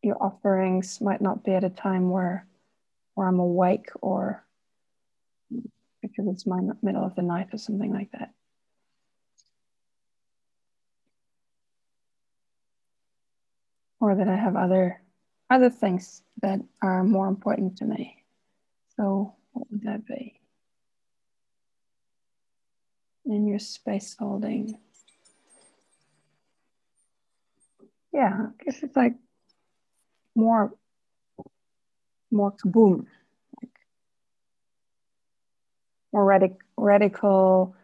[0.02, 2.46] your offerings might not be at a time where
[3.16, 4.44] where I'm awake or
[6.02, 8.34] because it's my middle of the night or something like that.
[14.02, 15.03] Or that I have other
[15.54, 18.24] other things that are more important to me.
[18.98, 20.40] So what would that be?
[23.26, 24.78] in your space holding.
[28.12, 29.16] Yeah, I guess it's like
[30.36, 30.74] more,
[32.32, 33.06] more kaboom,
[33.62, 33.72] like
[36.12, 37.76] more radic- radical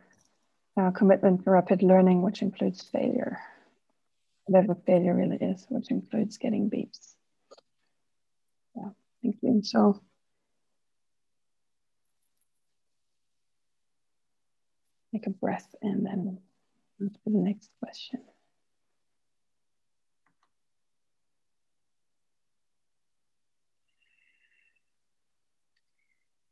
[0.80, 3.40] uh, commitment to rapid learning, which includes failure,
[4.46, 7.16] whatever failure really is, which includes getting beeps.
[9.22, 9.62] Thank you.
[9.64, 10.02] So
[15.12, 16.38] Take a breath and then
[17.02, 18.22] on to the next question.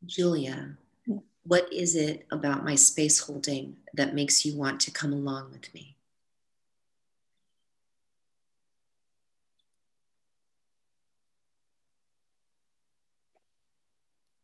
[0.06, 1.18] Julia, yeah.
[1.44, 5.72] what is it about my space holding that makes you want to come along with
[5.74, 5.97] me?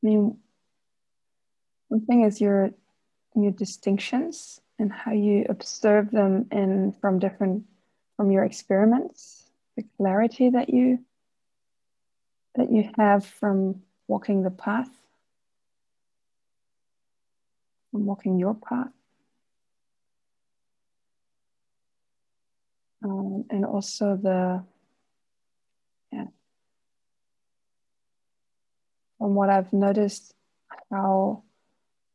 [0.04, 0.38] I mean,
[1.88, 2.72] one thing is you're
[3.36, 7.64] your distinctions and how you observe them in from different
[8.18, 10.99] from your experiments the clarity that you
[12.56, 14.89] that you have from walking the path
[17.93, 18.91] from walking your path.
[23.04, 24.64] Um, and also the
[26.12, 26.26] yeah
[29.24, 30.34] from what i've noticed
[30.92, 31.42] how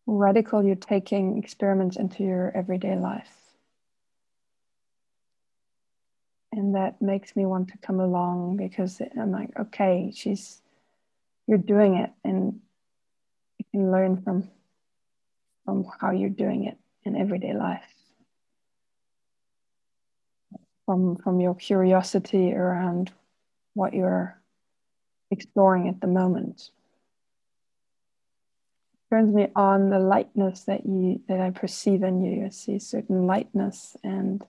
[0.06, 3.30] radical you're taking experiments into your everyday life.
[6.52, 10.60] And that makes me want to come along because I'm like, okay, she's,
[11.46, 12.60] you're doing it and
[13.58, 14.48] you can learn from,
[15.64, 17.82] from how you're doing it in everyday life.
[20.86, 23.12] from from your curiosity around
[23.74, 24.40] what you're
[25.30, 26.70] exploring at the moment
[29.10, 32.44] turns me on the lightness that you that I perceive in you.
[32.44, 34.44] I see certain lightness and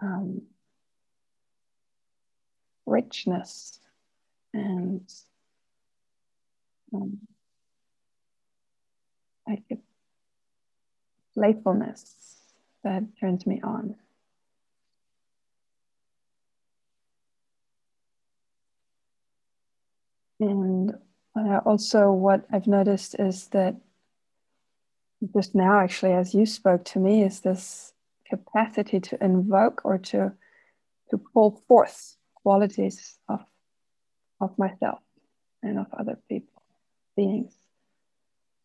[0.00, 0.42] um,
[2.86, 3.78] richness
[4.54, 5.08] and
[6.94, 7.18] um,
[9.48, 9.62] like
[11.34, 12.14] playfulness
[12.84, 13.96] that turns me on.
[20.40, 20.92] And
[21.34, 23.76] Uh, also, what I've noticed is that
[25.34, 27.94] just now, actually, as you spoke to me, is this
[28.28, 30.32] capacity to invoke or to
[31.10, 33.40] to pull forth qualities of
[34.40, 34.98] of myself
[35.62, 36.62] and of other people,
[37.16, 37.52] beings,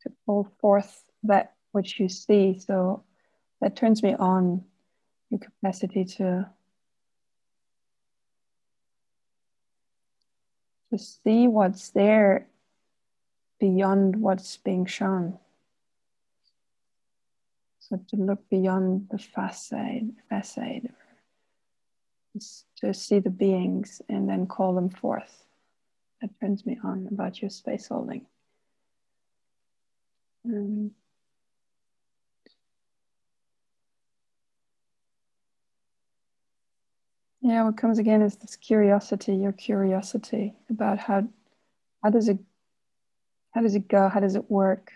[0.02, 2.58] to pull forth that which you see.
[2.60, 3.04] So
[3.62, 4.64] that turns me on
[5.30, 6.50] your capacity to
[10.90, 12.48] to see what's there
[13.60, 15.38] beyond what's being shown.
[17.80, 20.90] So to look beyond the facade, facade,
[22.78, 25.46] to see the beings and then call them forth.
[26.22, 28.26] That turns me on about your space holding.
[30.46, 30.92] Um,
[37.42, 41.28] yeah, what comes again is this curiosity, your curiosity about how
[42.04, 42.40] how does it
[43.58, 44.08] how does it go?
[44.08, 44.94] How does it work?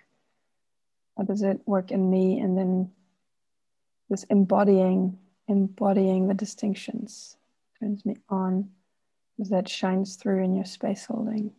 [1.17, 2.39] How does it work in me?
[2.39, 2.91] And then
[4.07, 7.37] this embodying, embodying the distinctions
[7.79, 8.69] turns me on
[9.39, 11.53] as that shines through in your space holding.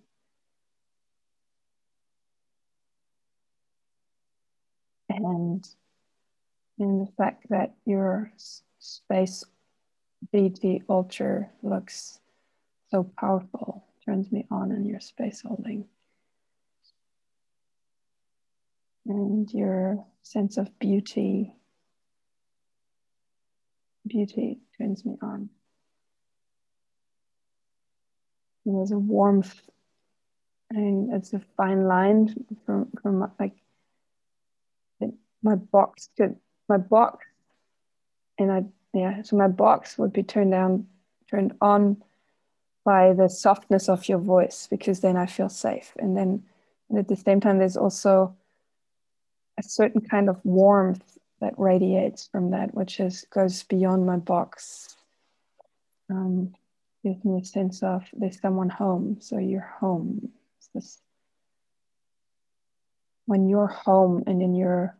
[5.09, 5.66] And
[6.78, 8.30] in the fact that your
[8.78, 9.42] space
[10.30, 12.20] BT ultra looks
[12.92, 15.88] so powerful turns me on in your space holding.
[19.07, 21.55] And your sense of beauty.
[24.07, 25.48] Beauty turns me on.
[28.64, 29.61] And there's a warmth,
[30.70, 32.34] and it's a fine line
[32.64, 33.55] from from like
[35.42, 36.36] my box to
[36.68, 37.26] my box,
[38.38, 39.22] and I yeah.
[39.22, 40.86] So my box would be turned down,
[41.28, 42.03] turned on
[42.84, 46.44] by the softness of your voice because then I feel safe, and then
[46.88, 48.36] and at the same time there's also
[49.64, 54.96] a certain kind of warmth that radiates from that, which is goes beyond my box.
[56.10, 56.54] Um,
[57.04, 60.30] gives me a sense of there's someone home, so you're home.
[60.74, 61.00] This
[63.26, 64.96] when you're home and in your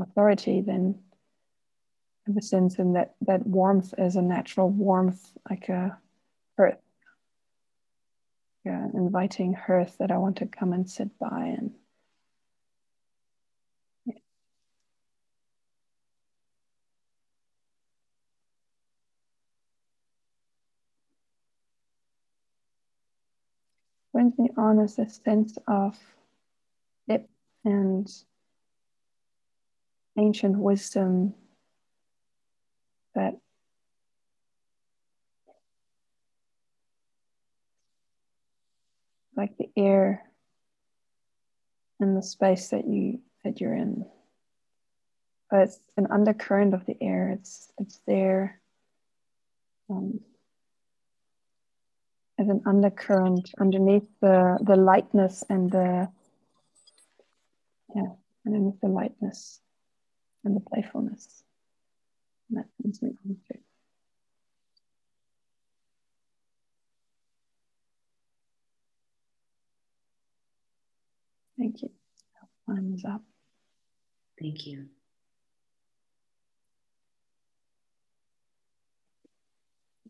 [0.00, 0.98] authority, then
[2.26, 5.98] I have a sense in that that warmth is a natural warmth, like a
[6.56, 6.78] hearth,
[8.64, 11.72] yeah, inviting hearth that I want to come and sit by and
[24.18, 25.96] brings me on is a sense of
[27.08, 27.30] depth
[27.64, 28.12] and
[30.18, 31.32] ancient wisdom
[33.14, 33.38] that
[39.36, 40.24] like the air
[42.00, 44.04] and the space that you that you're in.
[45.48, 47.30] But it's an undercurrent of the air.
[47.30, 48.60] It's it's there.
[49.88, 50.18] Um,
[52.38, 56.08] as an undercurrent underneath the the lightness and the
[57.94, 58.12] yeah
[58.46, 59.60] underneath the lightness
[60.44, 61.42] and the playfulness.
[62.48, 63.58] And that brings me on to
[71.58, 71.90] thank you.
[72.66, 73.22] Time is up.
[74.40, 74.86] Thank you.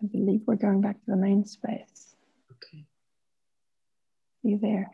[0.03, 2.08] I believe we're going back to the main space.
[4.49, 4.91] See you there.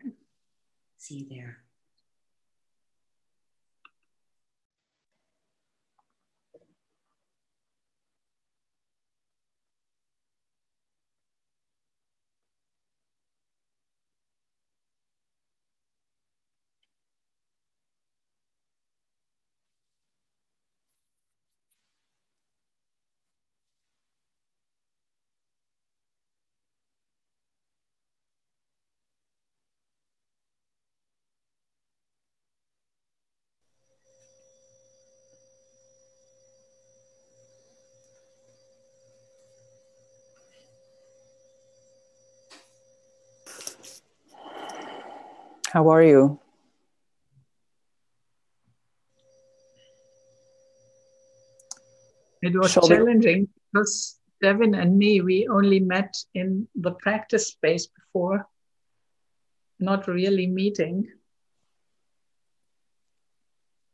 [0.96, 1.63] See you there.
[45.74, 46.38] How are you?
[52.40, 53.48] It was Shall challenging we...
[53.72, 58.46] because Devin and me, we only met in the practice space before,
[59.80, 61.08] not really meeting.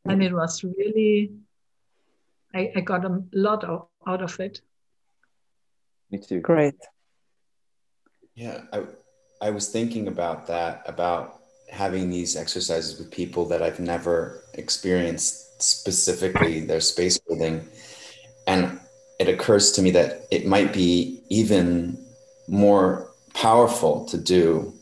[0.05, 1.31] And it was really,
[2.53, 4.61] I, I got a lot of, out of it.
[6.11, 6.41] Me too.
[6.41, 6.75] Great.
[8.35, 8.83] Yeah, I,
[9.41, 11.40] I was thinking about that, about
[11.71, 17.65] having these exercises with people that I've never experienced specifically their space holding.
[18.45, 18.79] And
[19.19, 21.97] it occurs to me that it might be even
[22.47, 24.73] more powerful to do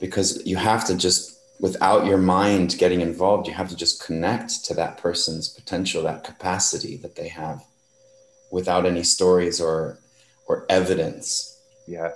[0.00, 4.64] because you have to just, without your mind getting involved, you have to just connect
[4.66, 7.64] to that person's potential, that capacity that they have
[8.52, 9.98] without any stories or,
[10.46, 11.60] or evidence.
[11.88, 12.12] Yeah.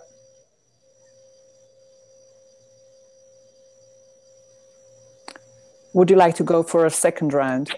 [5.93, 7.71] Would you like to go for a second round?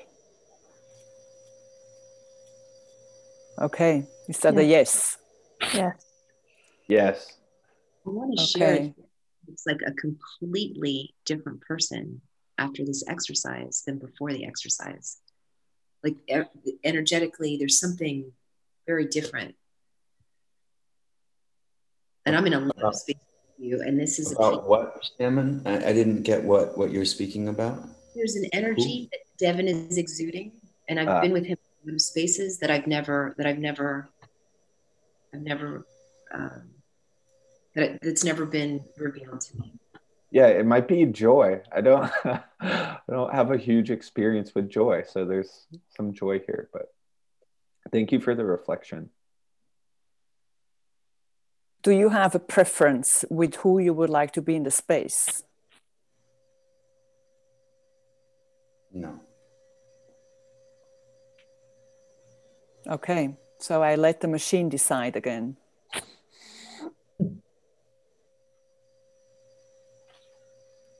[3.59, 5.17] Okay, you said a yes.
[5.73, 6.05] Yes.
[6.89, 7.37] Yes.
[8.07, 8.59] I want to okay.
[8.59, 9.05] share
[9.49, 12.21] it's like a completely different person
[12.59, 15.19] after this exercise than before the exercise.
[16.03, 16.17] Like
[16.85, 18.33] energetically, there's something
[18.87, 19.55] very different.
[22.27, 23.17] And I'm in a love space
[23.59, 25.63] with you, and this is about what, Shannon?
[25.65, 29.99] I, I didn't get what what you're speaking about there's an energy that Devin is
[29.99, 30.53] exuding,
[30.89, 31.57] and I've uh, been with him
[31.87, 34.11] in spaces that I've never that I've never
[35.35, 35.87] I've never
[36.33, 36.71] um,
[37.75, 39.73] that that's never been revealed to me.
[40.31, 41.61] Yeah, it might be joy.
[41.71, 42.11] I don't
[42.61, 46.69] I don't have a huge experience with joy, so there's some joy here.
[46.73, 46.93] But
[47.91, 49.11] thank you for the reflection.
[51.83, 55.43] Do you have a preference with who you would like to be in the space?
[58.95, 59.21] No.
[62.87, 65.57] Okay, so I let the machine decide again.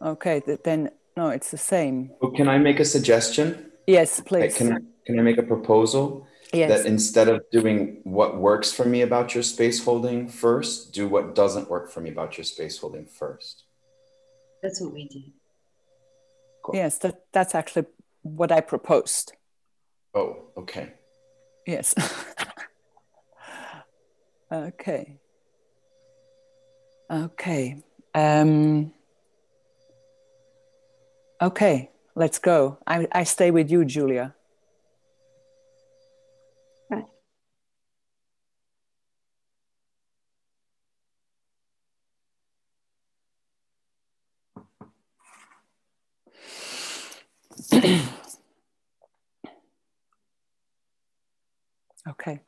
[0.01, 2.11] Okay, then no, it's the same.
[2.21, 3.71] Oh, can I make a suggestion?
[3.87, 4.57] Yes, please.
[4.57, 6.27] Can I, can I make a proposal?
[6.53, 6.83] Yes.
[6.83, 11.35] That instead of doing what works for me about your space holding first, do what
[11.35, 13.65] doesn't work for me about your space holding first.
[14.63, 15.33] That's what we did.
[16.63, 16.77] Cool.
[16.77, 17.87] Yes, that, that's actually
[18.23, 19.33] what I proposed.
[20.15, 20.93] Oh, okay.
[21.67, 21.95] Yes.
[24.53, 25.19] okay.
[27.11, 27.83] Okay.
[28.15, 28.93] Um,
[31.41, 32.79] okay, let's go.
[32.87, 34.35] I, I stay with you, Julia.
[52.09, 52.41] okay.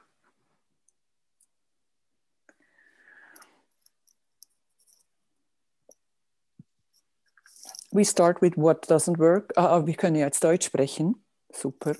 [7.92, 9.52] We start with what doesn't work.
[9.56, 11.14] Uh, wir können jetzt Deutsch sprechen.
[11.52, 11.96] Super.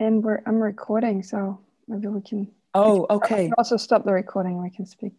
[0.00, 2.48] And we're I'm recording, so maybe we can.
[2.74, 3.42] Oh, okay.
[3.42, 4.60] We can also stop the recording.
[4.60, 5.12] We can speak.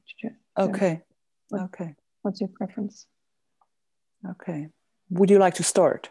[0.58, 1.02] Okay.
[1.50, 1.96] What, okay.
[2.24, 3.08] What's your preference?
[4.32, 4.68] Okay.
[5.10, 6.10] Would you like to start?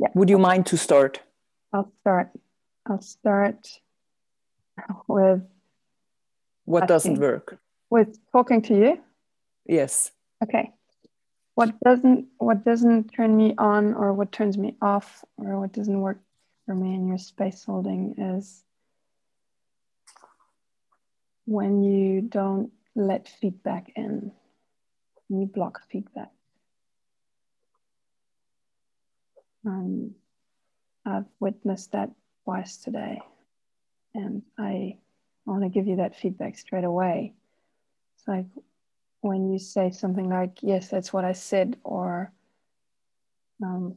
[0.00, 0.08] Yeah.
[0.14, 1.20] Would you mind to start?
[1.74, 2.30] I'll start.
[2.88, 3.68] I'll start
[5.06, 5.42] with
[6.64, 7.58] what doesn't work.
[7.90, 9.00] With talking to you.
[9.66, 10.10] Yes.
[10.42, 10.72] Okay.
[11.54, 16.00] What doesn't what doesn't turn me on or what turns me off or what doesn't
[16.00, 16.20] work
[16.64, 18.64] for me in your space holding is
[21.44, 24.32] when you don't let feedback in.
[25.28, 26.30] You block feedback.
[29.66, 30.14] Um,
[31.04, 32.10] I've witnessed that
[32.44, 33.20] twice today,
[34.14, 34.98] and I
[35.46, 37.34] want to give you that feedback straight away.
[38.16, 38.46] It's like
[39.20, 42.32] when you say something like, Yes, that's what I said, or
[43.62, 43.96] um,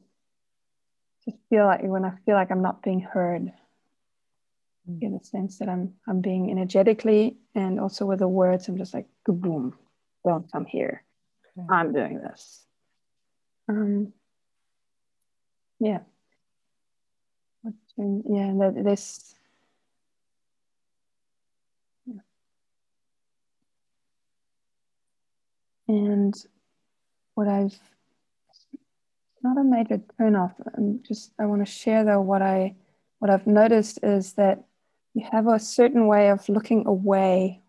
[1.26, 3.52] just feel like when I feel like I'm not being heard,
[4.90, 5.02] mm.
[5.02, 8.94] in the sense that I'm I'm being energetically and also with the words, I'm just
[8.94, 9.76] like, boom,
[10.26, 11.04] don't come here.
[11.58, 11.68] Okay.
[11.70, 12.66] I'm doing this.
[13.70, 14.14] Um,
[15.80, 16.00] yeah.
[17.98, 19.36] Yeah, that this.
[25.88, 26.34] And
[27.36, 27.80] what I've
[29.44, 30.54] not a major turn off.
[30.76, 32.76] I'm just I want to share though what I
[33.20, 34.64] what I've noticed is that
[35.14, 37.62] you have a certain way of looking away.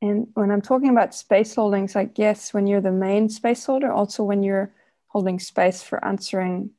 [0.00, 3.92] And when I'm talking about space holdings, like yes, when you're the main space holder,
[3.92, 4.72] also when you're
[5.08, 6.70] holding space for answering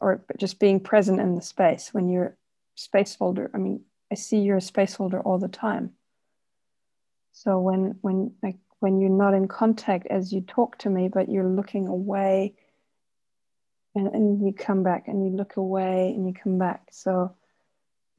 [0.00, 2.36] or just being present in the space when you're
[2.74, 3.50] space holder.
[3.54, 5.92] I mean, I see you're a space holder all the time.
[7.32, 11.28] So when when like when you're not in contact as you talk to me, but
[11.28, 12.54] you're looking away
[13.94, 16.88] and, and you come back and you look away and you come back.
[16.90, 17.34] So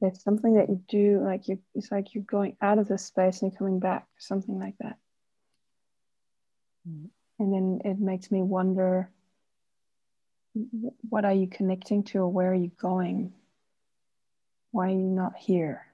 [0.00, 3.42] it's something that you do like you it's like you're going out of the space
[3.42, 4.96] and you're coming back, something like that.
[6.88, 7.08] Mm.
[7.38, 9.10] And then it makes me wonder
[10.54, 13.32] what are you connecting to or where are you going?
[14.72, 15.86] Why are you not here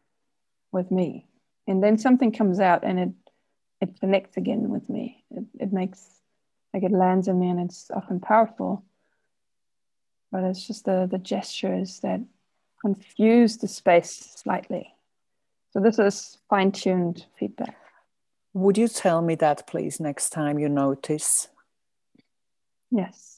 [0.72, 1.26] with me?
[1.66, 3.10] And then something comes out and it
[3.80, 5.22] it connects again with me.
[5.30, 6.02] It, it makes
[6.72, 8.84] like it lands in me and it's often powerful.
[10.32, 12.20] But it's just the the gestures that
[12.80, 14.94] confuse the space slightly.
[15.72, 17.76] So this is fine-tuned feedback.
[18.54, 21.48] Would you tell me that please next time you notice?
[22.90, 23.35] Yes.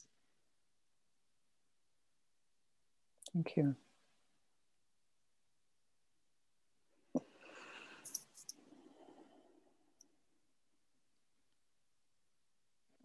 [3.33, 3.75] Thank you.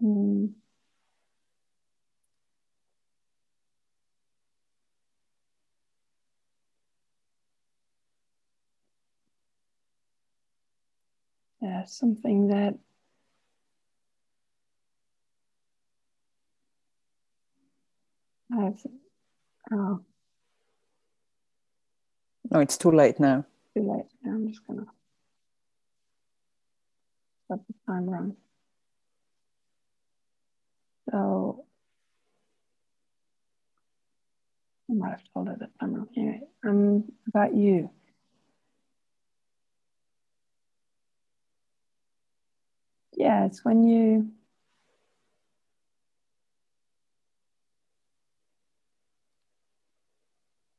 [0.03, 0.53] Mm.
[11.61, 12.75] Yeah, something that
[18.53, 18.87] I've,
[19.73, 20.01] oh,
[22.55, 23.45] no, it's too late now.
[23.77, 24.07] Too late.
[24.25, 24.87] I'm just gonna
[27.49, 28.37] set the time run.
[31.11, 31.65] So
[34.89, 36.09] I might have told her that I'm wrong.
[36.17, 37.91] Anyway, um, about you.
[43.15, 44.29] Yeah, it's when you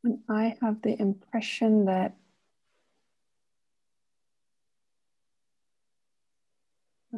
[0.06, 2.16] when I have the impression that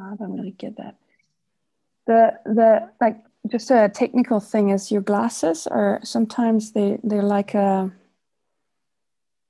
[0.02, 0.96] I don't really get that.
[2.06, 3.18] The the like
[3.48, 7.92] just a technical thing is your glasses are sometimes they they're like a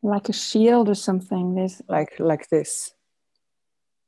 [0.02, 1.54] like a shield or something.
[1.54, 2.96] There's like like this.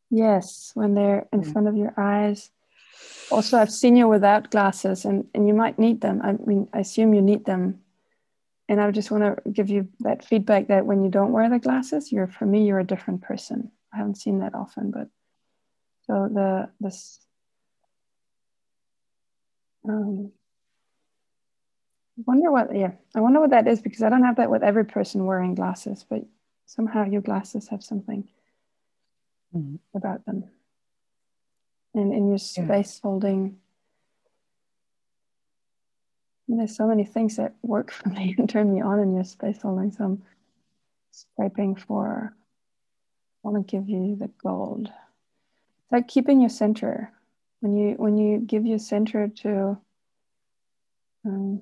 [0.09, 1.51] Yes when they're in mm.
[1.51, 2.49] front of your eyes.
[3.29, 6.19] Also i've seen you without glasses and and you might need them.
[6.23, 7.81] I mean i assume you need them
[8.69, 11.59] and i just want to give you that feedback that when you don't wear the
[11.59, 15.09] glasses you're for me you're a different person i haven't seen that often but
[16.07, 17.19] so the this
[19.87, 20.31] um,
[22.19, 24.61] I wonder what, yeah, I wonder what that is because I don't have that with
[24.61, 26.25] every person wearing glasses, but
[26.65, 28.27] somehow your glasses have something
[29.55, 29.75] mm-hmm.
[29.95, 30.43] about them.
[31.93, 33.09] And in your space yeah.
[33.09, 33.57] holding,
[36.57, 39.61] there's so many things that work for me and turn me on in your space
[39.61, 39.91] holding.
[39.91, 40.23] So I'm
[41.11, 44.87] scraping for, I want to give you the gold.
[44.87, 47.11] It's like keeping your center
[47.61, 49.77] when you when you give your center to
[51.25, 51.61] um,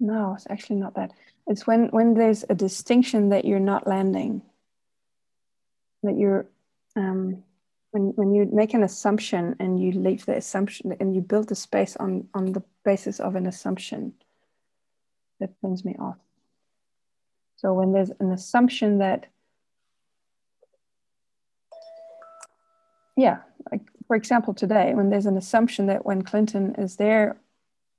[0.00, 1.12] no it's actually not that
[1.46, 4.42] it's when when there's a distinction that you're not landing
[6.02, 6.46] that you're
[6.96, 7.42] um,
[7.92, 11.54] when when you make an assumption and you leave the assumption and you build the
[11.54, 14.12] space on on the basis of an assumption
[15.40, 16.18] that brings me off
[17.56, 19.26] so when there's an assumption that
[23.16, 23.38] yeah
[23.70, 23.82] like
[24.12, 27.38] for example, today, when there's an assumption that when Clinton is there,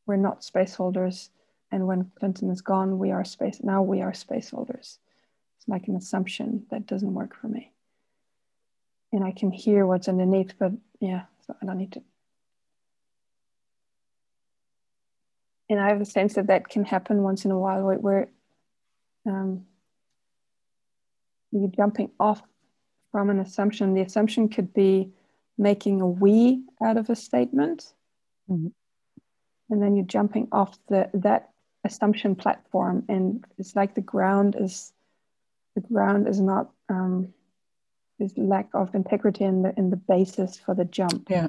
[0.06, 1.32] we're not space holders,
[1.72, 3.62] and when Clinton is gone, we are space.
[3.64, 5.00] Now we are space holders.
[5.58, 7.72] It's like an assumption that doesn't work for me,
[9.14, 12.02] and I can hear what's underneath, but yeah, so I don't need to.
[15.70, 18.28] And I have a sense that that can happen once in a while, where
[19.26, 19.66] um,
[21.52, 22.42] you're jumping off
[23.12, 23.94] from an assumption.
[23.94, 25.12] The assumption could be
[25.58, 27.94] making a we out of a statement.
[28.50, 28.68] Mm-hmm.
[29.70, 31.52] And then you're jumping off the that
[31.84, 34.94] assumption platform and it's like the ground is
[35.76, 37.34] the ground is not um
[38.20, 41.28] is lack of integrity in the in the basis for the jump.
[41.30, 41.48] Yeah.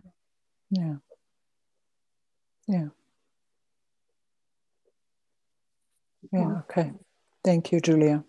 [0.71, 0.97] Yeah.
[2.67, 2.89] Yeah.
[6.33, 6.93] Yeah, okay.
[7.45, 8.25] Thank you, Julia.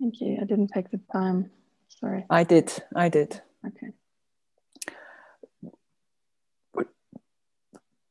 [0.00, 0.38] Thank you.
[0.42, 1.50] I didn't take the time.
[1.88, 2.26] Sorry.
[2.28, 2.72] I did.
[2.94, 3.40] I did.
[3.66, 3.92] Okay.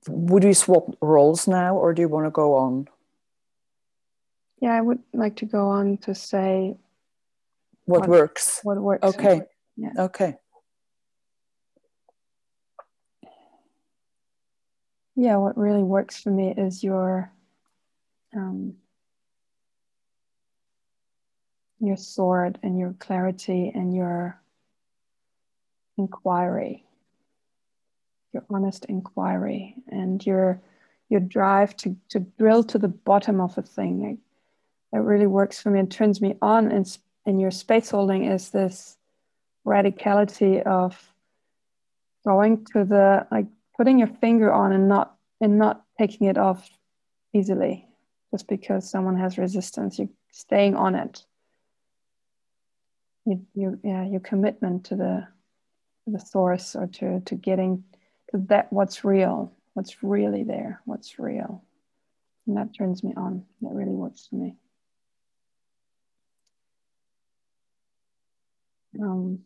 [0.08, 2.88] would we swap roles now or do you want to go on?
[4.62, 6.76] Yeah, I would like to go on to say
[7.86, 8.60] what, what works.
[8.64, 9.04] What works.
[9.04, 9.42] Okay.
[9.78, 9.92] Yeah.
[9.98, 10.38] Okay.
[15.16, 17.32] yeah, what really works for me is your
[18.36, 18.74] um,
[21.80, 24.40] your sword and your clarity and your
[25.98, 26.86] inquiry,
[28.34, 30.62] your honest inquiry, and your
[31.08, 34.20] your drive to to drill to the bottom of a thing.
[34.92, 36.72] It, it really works for me and turns me on.
[36.72, 38.98] And and your space holding is this
[39.66, 40.98] radicality of
[42.26, 43.48] going to the like
[43.78, 46.70] putting your finger on and not and not taking it off
[47.34, 47.86] easily
[48.32, 50.00] just because someone has resistance.
[50.00, 51.24] You're staying on it.
[53.26, 55.28] You, you yeah your commitment to the
[56.06, 57.84] to the source or to to getting
[58.32, 61.64] to that what's real what's really there what's real.
[62.48, 63.44] And that turns me on.
[63.62, 64.56] That really works for me.
[69.02, 69.40] Um,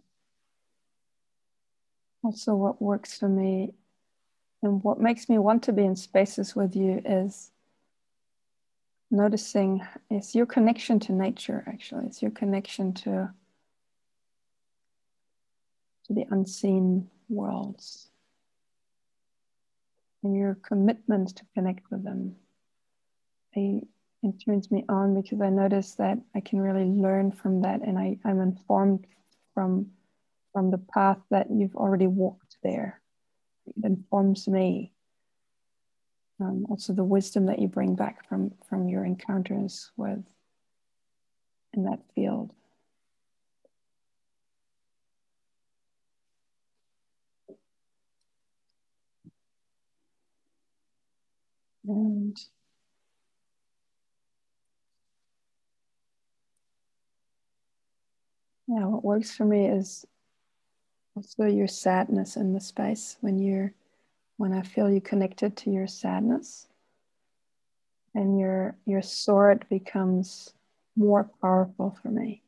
[2.24, 3.74] also what works for me
[4.62, 7.52] and what makes me want to be in spaces with you is
[9.12, 12.06] noticing is your connection to nature actually.
[12.06, 13.32] It's your connection to
[16.06, 18.08] to the unseen worlds.
[20.24, 22.36] And your commitment to connect with them.
[23.56, 23.82] I,
[24.22, 27.98] it turns me on because i notice that i can really learn from that and
[27.98, 29.08] I, i'm informed
[29.54, 29.88] from
[30.54, 33.02] from the path that you've already walked there.
[33.68, 34.94] It informs me.
[36.42, 40.24] Um, also, the wisdom that you bring back from from your encounters with
[41.74, 42.54] in that field.
[51.90, 52.38] And
[58.68, 60.06] yeah, what works for me is
[61.20, 63.74] also your sadness in the space when you're
[64.38, 66.68] when I feel you connected to your sadness
[68.16, 70.54] and your your sword becomes
[70.96, 72.42] more powerful for me.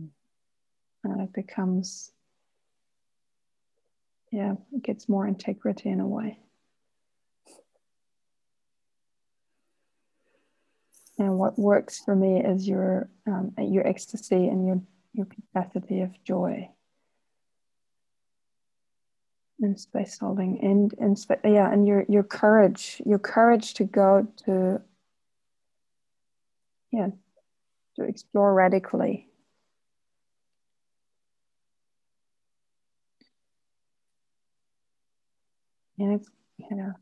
[0.00, 2.10] Uh, it becomes
[4.32, 6.40] yeah, it gets more integrity in a way.
[11.18, 14.80] And what works for me is your um, your ecstasy and your
[15.12, 16.68] your capacity of joy
[19.60, 24.26] and space holding and and spa- yeah and your your courage your courage to go
[24.44, 24.80] to
[26.92, 27.08] yeah
[27.96, 29.28] to explore radically.
[35.98, 36.28] And it's
[36.58, 36.92] you know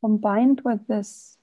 [0.00, 1.37] combined with this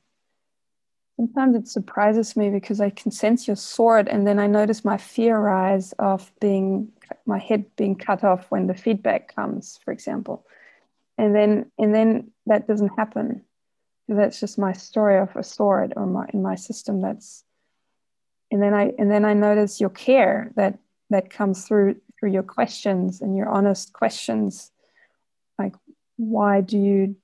[1.16, 4.98] sometimes it surprises me because I can sense your sword and then I notice my
[4.98, 6.92] fear rise of being
[7.26, 10.46] my head being cut off when the feedback comes, for example.
[11.18, 13.44] And then and then that doesn't happen.
[14.08, 17.44] That's just my story of a sword or my in my system that's
[18.52, 20.78] and then I and then I notice your care that
[21.10, 24.72] that comes through through your questions and your honest questions
[25.58, 25.74] like
[26.18, 27.16] why do you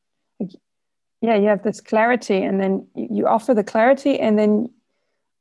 [1.21, 4.69] yeah you have this clarity and then you offer the clarity and then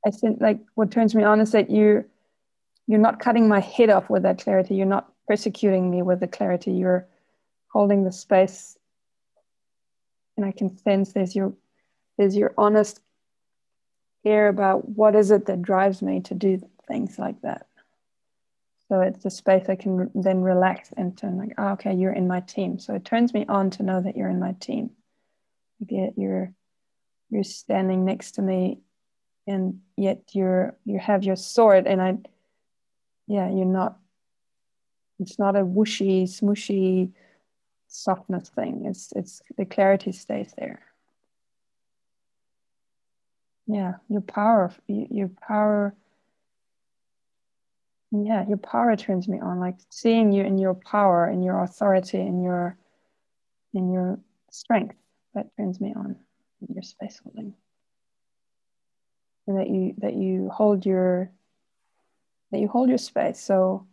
[0.06, 2.04] i think like what turns me on is that you
[2.90, 4.74] you're not cutting my head off with that clarity.
[4.74, 6.72] You're not persecuting me with the clarity.
[6.72, 7.06] You're
[7.68, 8.76] holding the space.
[10.36, 11.52] And i can sense there's your
[12.18, 12.98] there's your honest
[14.24, 17.68] care about what is it that drives me to do things like that.
[18.88, 22.26] So it's a space i can then relax into and like oh, okay you're in
[22.26, 22.80] my team.
[22.80, 24.90] So it turns me on to know that you're in my team
[25.88, 26.52] yet you're
[27.30, 28.80] you're standing next to me
[29.46, 32.16] and yet you're you have your sword and i
[33.26, 33.98] yeah you're not
[35.18, 37.12] it's not a whooshy smooshy
[37.90, 38.86] softness thing.
[38.86, 40.80] It's it's the clarity stays there.
[43.66, 45.94] Yeah your power your power
[48.10, 49.60] yeah your power turns me on.
[49.60, 52.76] Like seeing you in your power and your authority and your
[53.74, 54.18] in your
[54.50, 54.96] strength
[55.34, 56.16] that turns me on
[56.60, 57.54] in your space holding
[59.46, 61.30] and that you that you hold your
[62.52, 63.86] that you hold your space so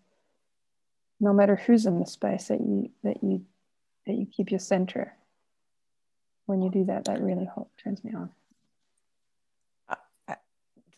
[1.20, 3.44] no matter who's in the space that you that you
[4.06, 5.14] that you keep your center
[6.46, 8.30] when you do that that really hold, turns me on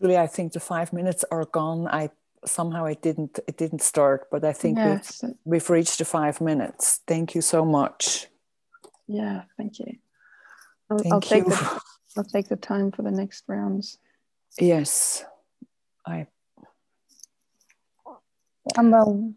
[0.01, 1.87] Julie, I think the five minutes are gone.
[1.87, 2.09] I
[2.45, 7.01] somehow it didn't it didn't start, but I think we've, we've reached the five minutes.
[7.05, 8.27] Thank you so much.
[9.07, 9.97] Yeah, thank you.
[10.89, 11.49] I'll, Thank I'll take you.
[11.49, 11.81] The,
[12.17, 13.97] I'll take the time for the next rounds.
[14.59, 15.23] Yes,
[16.05, 16.27] I.
[18.77, 19.35] Um,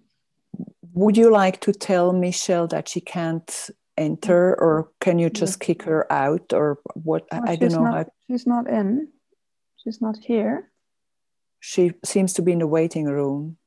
[0.93, 5.83] Would you like to tell Michelle that she can't enter or can you just kick
[5.83, 7.27] her out or what?
[7.33, 7.85] Oh, i, I don't she's know.
[7.85, 9.09] not, how she's not in.
[9.83, 10.71] She's not here.
[11.61, 13.59] She seems to be in the waiting room.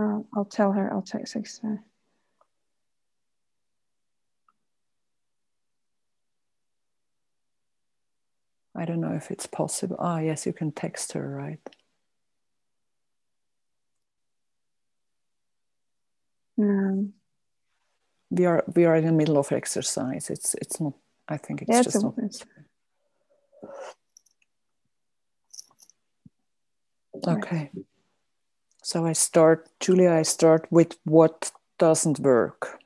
[0.00, 0.92] Uh, i'll tell her.
[0.92, 1.82] I'll text her
[8.82, 9.96] i don't know if it's possible.
[9.98, 11.60] Ah yes you can text her right?
[16.56, 17.08] No
[18.30, 20.30] we are we are in the middle of exercise.
[20.30, 20.94] It's it's not
[21.28, 22.44] i think it's Yeah, just it's not it's-
[27.28, 27.70] okay.
[28.82, 32.81] So i start julia i start with what doesn't work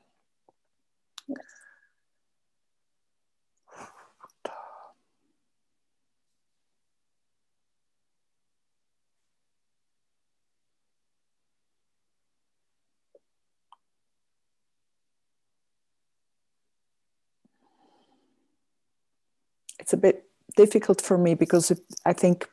[19.87, 20.25] it's a bit
[20.57, 22.49] difficult for me because it, I think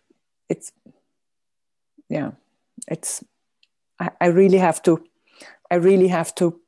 [0.49, 0.71] it's
[2.09, 2.31] yeah
[2.87, 3.25] it's
[3.99, 5.05] I, I really have to
[5.69, 6.61] I really have to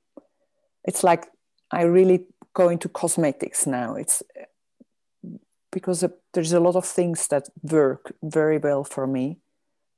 [0.85, 1.29] it's like
[1.71, 3.95] I really go into cosmetics now.
[3.95, 4.25] It's
[5.71, 9.39] because there's a lot of things that work very well for me.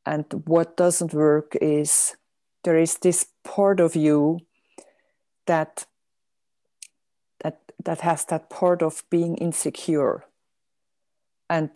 [0.05, 2.15] And what doesn't work is
[2.65, 4.41] there is this part of you
[5.47, 5.87] that
[7.41, 10.25] that that has that part of being insecure
[11.49, 11.71] and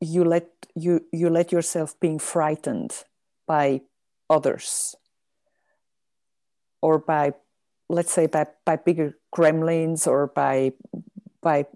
[0.00, 3.04] you let you you let yourself being frightened
[3.46, 3.82] by
[4.28, 4.94] others.
[6.82, 7.34] Or by
[7.88, 10.72] let's say by, by bigger gremlins or by
[11.42, 11.66] by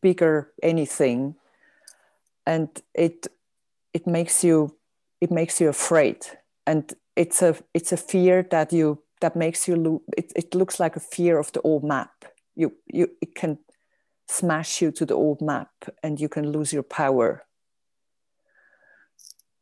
[0.00, 1.36] bigger anything.
[2.46, 3.26] And it
[3.94, 4.76] it makes you
[5.20, 6.26] it makes you afraid.
[6.66, 10.80] And it's a it's a fear that you that makes you look it, it looks
[10.80, 12.24] like a fear of the old map.
[12.56, 13.58] You you it can
[14.32, 15.70] smash you to the old map
[16.02, 17.44] and you can lose your power.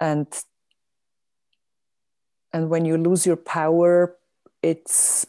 [0.01, 0.27] And
[2.53, 4.17] and when you lose your power
[4.63, 5.27] it's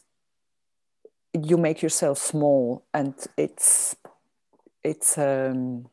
[1.33, 3.95] you make yourself small and it's
[4.83, 5.87] it's um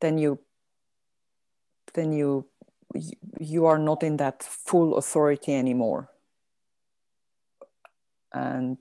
[0.00, 0.38] then you
[1.94, 2.46] then you
[3.40, 6.10] you are not in that full authority anymore.
[8.32, 8.78] And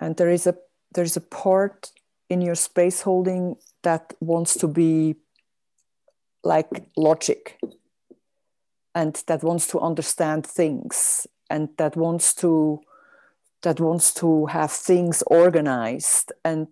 [0.00, 0.56] and there is a
[0.92, 1.92] there's a part
[2.28, 5.16] in your space holding that wants to be
[6.42, 7.58] like logic.
[8.94, 11.26] And that wants to understand things.
[11.48, 12.80] And that wants to
[13.62, 16.32] that wants to have things organized.
[16.44, 16.68] And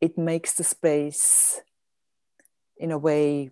[0.00, 1.60] it makes the space
[2.76, 3.50] in a way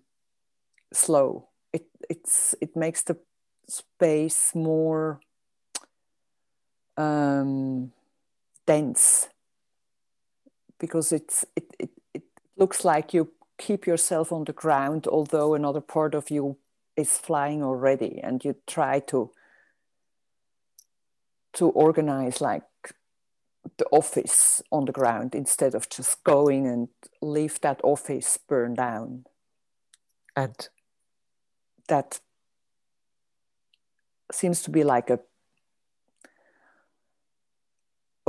[0.93, 1.49] slow.
[1.73, 3.17] It it's it makes the
[3.67, 5.19] space more
[6.97, 7.91] um,
[8.69, 9.29] dense
[10.79, 12.23] because it's it, it, it
[12.55, 16.57] looks like you keep yourself on the ground although another part of you
[16.95, 19.31] is flying already and you try to
[21.53, 22.63] to organize like
[23.77, 26.89] the office on the ground instead of just going and
[27.21, 29.25] leave that office burned down.
[30.35, 30.55] And
[31.87, 32.19] that
[34.31, 35.19] seems to be like a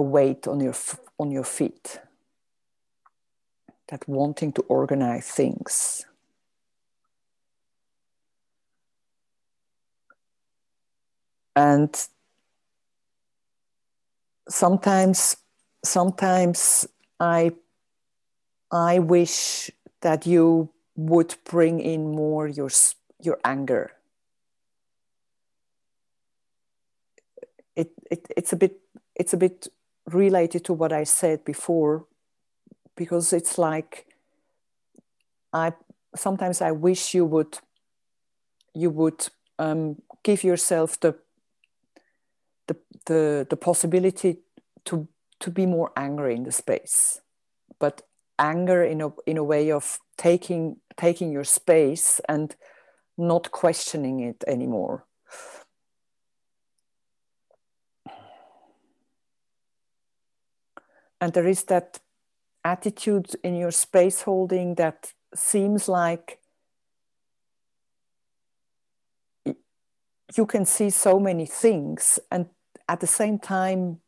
[0.00, 0.74] a weight on your
[1.18, 2.00] on your feet
[3.88, 6.06] that wanting to organize things.
[11.54, 11.94] And
[14.48, 15.36] sometimes
[15.84, 16.86] sometimes
[17.20, 17.50] i
[18.72, 19.70] i wish
[20.00, 22.70] that you would bring in more your
[23.22, 23.90] your anger.
[27.76, 28.80] It, it it's a bit
[29.14, 29.68] it's a bit
[30.14, 32.06] related to what i said before
[32.96, 34.06] because it's like
[35.52, 35.72] i
[36.14, 37.58] sometimes i wish you would
[38.74, 41.14] you would um, give yourself the
[42.66, 44.38] the, the the possibility
[44.84, 45.08] to
[45.40, 47.20] to be more angry in the space.
[47.78, 48.02] But
[48.38, 52.54] anger in a in a way of taking taking your space and
[53.18, 55.04] not questioning it anymore
[61.20, 62.00] and there is that
[62.64, 66.38] attitude in your space holding that seems like
[70.36, 72.18] you can see so many things.
[72.30, 72.46] And
[72.88, 74.00] at the same time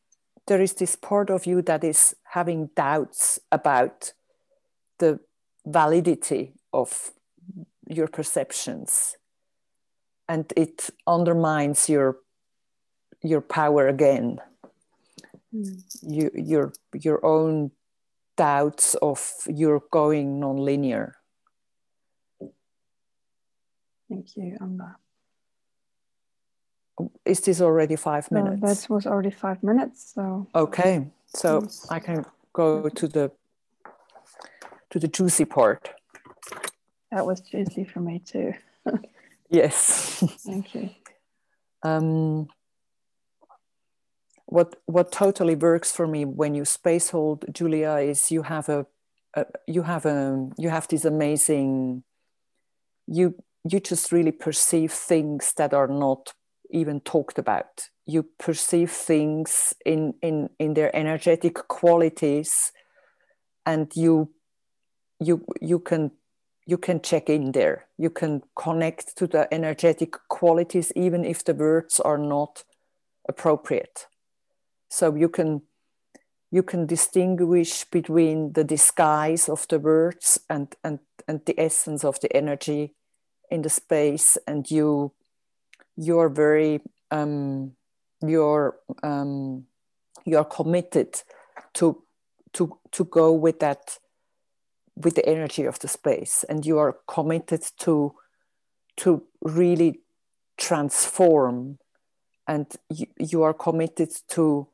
[0.47, 4.13] there is this part of you that is having doubts about
[4.99, 5.21] the
[5.65, 7.13] validity of
[7.89, 9.17] your perceptions.
[10.29, 12.19] And it undermines your
[13.23, 14.41] your power again
[15.55, 15.83] mm.
[16.03, 17.71] you, your your own
[18.37, 21.15] doubts of you're going non-linear
[24.09, 24.97] thank you Amba.
[27.25, 31.87] is this already five minutes no, that was already five minutes so okay so yes.
[31.91, 33.31] i can go to the
[34.91, 35.91] to the juicy part
[37.11, 38.53] that was juicy for me too
[39.51, 40.91] yes thank you
[41.83, 42.49] um
[44.53, 48.87] what what totally works for me when you space hold julia is you have a,
[49.35, 52.03] a, you have a you have this amazing
[53.07, 53.35] you
[53.65, 56.33] you just really perceive things that are not
[56.71, 57.89] even talked about.
[58.07, 62.73] You perceive things in in in their energetic qualities
[63.65, 64.31] and you
[65.21, 66.11] you you can
[66.67, 67.87] you can check in there.
[67.99, 72.65] You can connect to the energetic qualities even if the words are not
[73.29, 74.07] appropriate
[74.93, 75.63] so you can
[76.51, 82.21] you can distinguish between the disguise of the words and and and the essence of
[82.21, 82.93] the energy
[83.51, 85.13] in the space and you
[85.97, 87.73] you're very um,
[88.21, 89.65] you're um,
[90.27, 91.23] you're committed
[91.73, 92.03] to
[92.53, 93.99] to to go with that
[94.95, 98.15] with the energy of the space and you are committed to
[98.97, 100.01] to really
[100.59, 101.79] transform
[102.47, 104.69] and you, you are committed to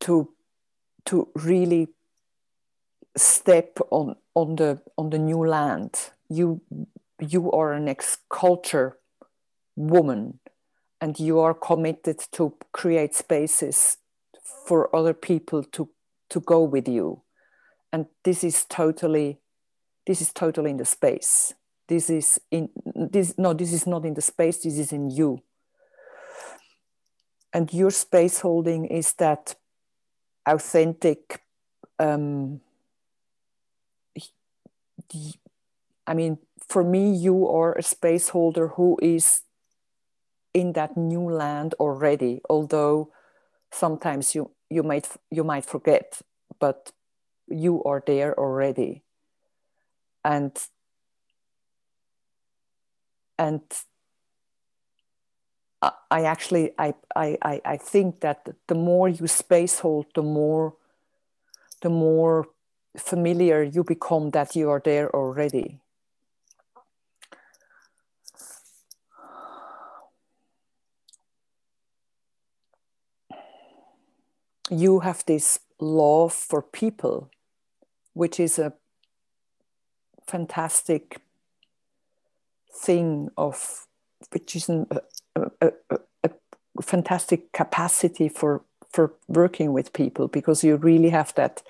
[0.00, 0.30] to
[1.06, 1.88] to really
[3.16, 6.10] step on on the on the new land.
[6.28, 6.60] You
[7.20, 8.98] you are an ex culture
[9.76, 10.38] woman
[11.00, 13.98] and you are committed to create spaces
[14.66, 15.88] for other people to
[16.30, 17.22] to go with you.
[17.92, 19.38] And this is totally
[20.06, 21.54] this is totally in the space.
[21.88, 22.70] This is in
[23.10, 25.42] this no this is not in the space this is in you.
[27.52, 29.54] And your space holding is that
[30.46, 31.42] authentic
[31.98, 32.60] um,
[36.06, 36.38] i mean
[36.68, 39.42] for me you are a space holder who is
[40.52, 43.10] in that new land already although
[43.72, 46.20] sometimes you you might you might forget
[46.58, 46.92] but
[47.48, 49.02] you are there already.
[50.24, 50.56] And
[53.38, 53.60] and
[56.10, 60.74] I actually I, I I think that the more you space hold, the more
[61.82, 62.46] the more
[62.96, 65.80] familiar you become that you are there already.
[74.70, 77.30] You have this love for people,
[78.14, 78.72] which is a
[80.26, 81.20] fantastic
[82.72, 83.86] thing of
[84.32, 84.86] which is an,
[85.36, 85.72] a,
[86.24, 86.30] a,
[86.82, 91.62] fantastic capacity for for working with people because you really have that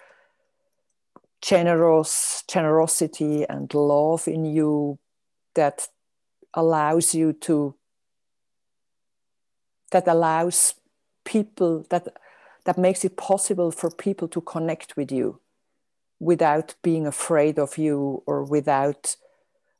[1.42, 4.98] generous generosity and love in you
[5.54, 5.88] that
[6.54, 7.74] allows you to
[9.92, 10.74] that allows
[11.24, 12.08] people that
[12.64, 15.38] that makes it possible for people to connect with you
[16.18, 19.16] without being afraid of you or without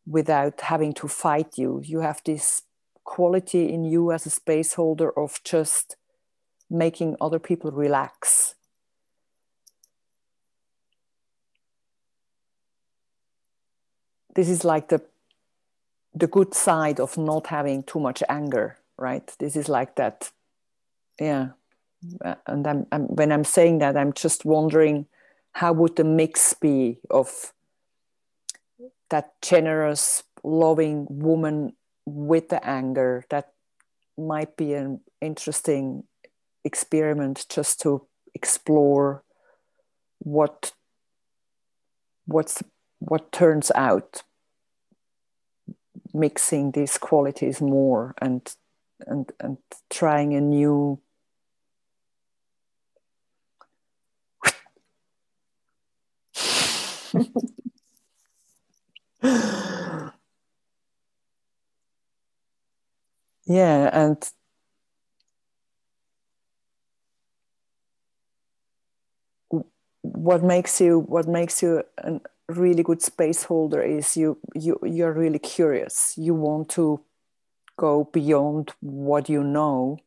[0.06, 1.80] without having to fight you.
[1.84, 2.62] You have this
[3.04, 5.96] quality in you as a space holder of just
[6.70, 8.54] making other people relax.
[14.34, 15.02] This is like the
[16.16, 19.34] the good side of not having too much anger right?
[19.38, 20.30] This is like that
[21.20, 21.48] yeah.
[22.46, 25.06] And I'm, I'm, when i'm saying that i'm just wondering
[25.52, 27.54] how would the mix be of
[29.08, 31.72] that generous loving woman
[32.06, 33.52] with the anger that
[34.16, 36.04] might be an interesting
[36.64, 39.22] experiment just to explore
[40.18, 40.72] what
[42.26, 42.62] what's
[42.98, 44.22] what turns out
[46.12, 48.54] mixing these qualities more and
[49.06, 49.58] and and
[49.90, 50.98] trying a new
[63.46, 64.30] yeah and
[70.02, 75.12] what makes you what makes you a really good space holder is you you you're
[75.12, 76.14] really curious.
[76.16, 77.00] You want to
[77.78, 79.98] go beyond what you know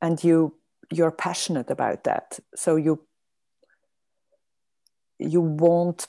[0.00, 0.54] and you
[0.92, 2.38] you're passionate about that.
[2.56, 3.00] So you
[5.18, 6.08] you won't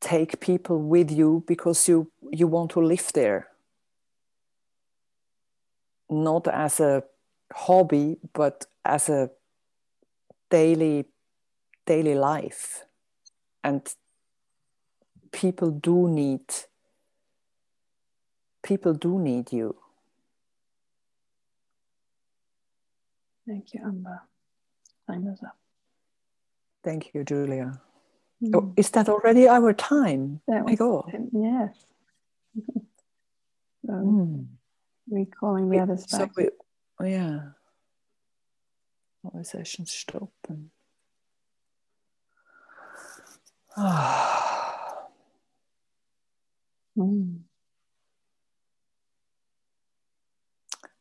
[0.00, 3.48] take people with you because you you want to live there
[6.12, 7.02] not as a
[7.52, 9.30] hobby but as a
[10.50, 11.06] daily
[11.86, 12.84] daily life.
[13.64, 13.82] And
[15.32, 16.42] people do need
[18.62, 19.74] people do need you.
[23.46, 24.22] Thank you Amba.
[25.06, 25.56] Time is up.
[26.84, 27.80] Thank you julia.
[28.42, 28.56] Mm.
[28.56, 30.40] oh, is that already our time?
[30.48, 31.12] That my god.
[31.32, 31.74] yes.
[33.84, 34.46] So, mm.
[35.08, 36.48] Recalling the others back so we,
[37.00, 37.40] oh yeah
[39.24, 40.70] alle sessions stoppen
[46.98, 47.38] mm.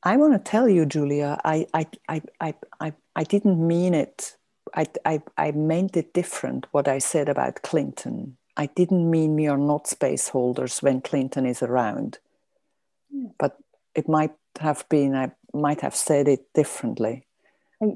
[0.03, 4.35] I want to tell you, Julia, I, I, I, I, I, I didn't mean it.
[4.73, 8.37] I, I, I meant it different, what I said about Clinton.
[8.57, 12.19] I didn't mean we are not space holders when Clinton is around.
[13.11, 13.29] Yeah.
[13.37, 13.57] But
[13.95, 17.25] it might have been, I might have said it differently.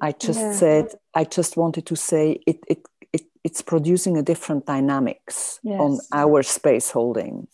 [0.02, 0.54] I, just yeah.
[0.54, 2.80] said, I just wanted to say it, it,
[3.14, 5.80] it, it's producing a different dynamics yes.
[5.80, 7.48] on our space holding.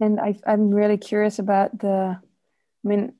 [0.00, 2.18] And I, I'm really curious about the
[2.84, 3.12] I mean,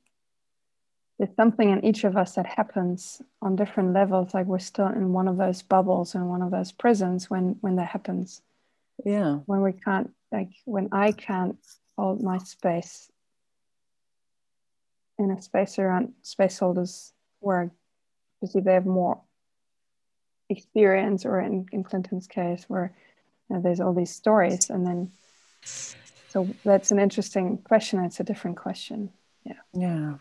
[1.18, 4.34] there's something in each of us that happens on different levels.
[4.34, 7.76] Like we're still in one of those bubbles and one of those prisons when when
[7.76, 8.40] that happens.
[9.04, 9.40] Yeah.
[9.46, 11.58] When we can't, like when I can't
[11.96, 13.10] hold my space
[15.18, 17.70] in a space around space holders where
[18.36, 19.20] obviously they have more
[20.48, 22.94] experience, or in, in Clinton's case, where
[23.48, 25.12] you know, there's all these stories, and then
[26.28, 28.04] so that's an interesting question.
[28.04, 29.10] It's a different question.
[29.44, 29.54] Yeah.
[29.74, 30.14] Yeah.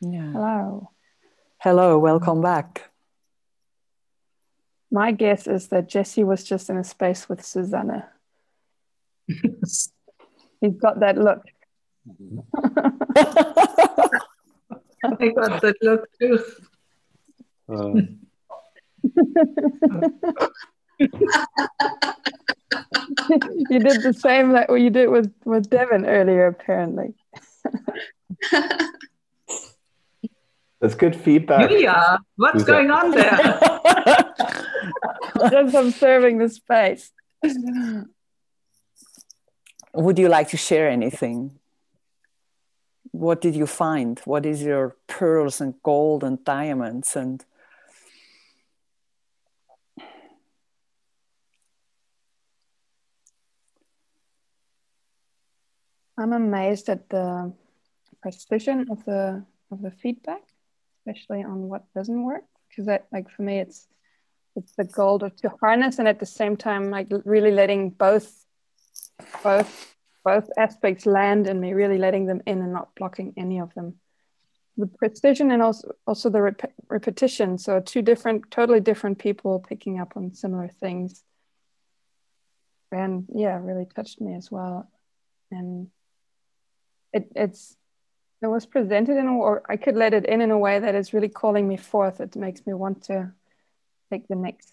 [0.00, 0.32] Yeah.
[0.32, 0.90] Hello.
[1.58, 2.90] Hello, welcome back.
[4.90, 8.08] My guess is that Jesse was just in a space with Susanna.
[9.26, 9.90] He's
[10.78, 11.42] got that look.
[13.16, 13.22] I
[15.36, 16.38] got that look too.
[17.68, 17.92] Uh.
[23.70, 27.14] you did the same that you did with, with Devin earlier, apparently.
[30.80, 31.70] That's good feedback.
[31.70, 33.04] Julia, what's Who's going that?
[33.04, 33.10] on
[35.40, 35.50] there?
[35.50, 37.10] Just observing the space.
[39.94, 41.58] Would you like to share anything?
[43.14, 44.18] What did you find?
[44.24, 47.44] What is your pearls and gold and diamonds and
[56.18, 57.52] I'm amazed at the
[58.20, 60.42] precision of the of the feedback,
[60.98, 62.44] especially on what doesn't work.
[62.68, 63.86] Because that, like for me, it's
[64.56, 68.44] it's the goal to harness and at the same time, like really letting both
[69.44, 69.93] both
[70.24, 73.94] both aspects land in me, really letting them in and not blocking any of them.
[74.76, 77.58] The precision and also also the rep- repetition.
[77.58, 81.22] So two different, totally different people picking up on similar things.
[82.90, 84.90] And yeah, really touched me as well.
[85.50, 85.88] And
[87.12, 87.76] it, it's
[88.42, 91.12] it was presented in or I could let it in in a way that is
[91.12, 92.20] really calling me forth.
[92.20, 93.32] It makes me want to
[94.10, 94.72] take the next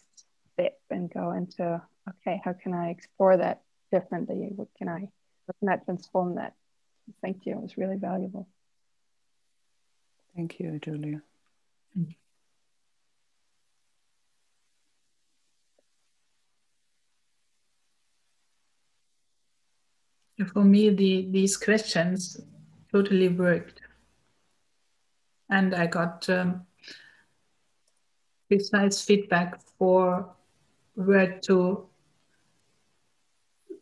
[0.53, 3.61] step and go into okay, how can I explore that
[3.91, 4.49] differently?
[4.56, 5.10] What can I
[5.48, 6.54] how can I transform that?
[7.22, 7.54] Thank you.
[7.54, 8.48] It was really valuable.
[10.36, 11.22] Thank you, Julia.
[20.46, 22.40] for me, the, these questions
[22.92, 23.82] totally worked.
[25.50, 26.66] And I got um,
[28.48, 30.30] precise feedback for
[30.96, 31.88] where to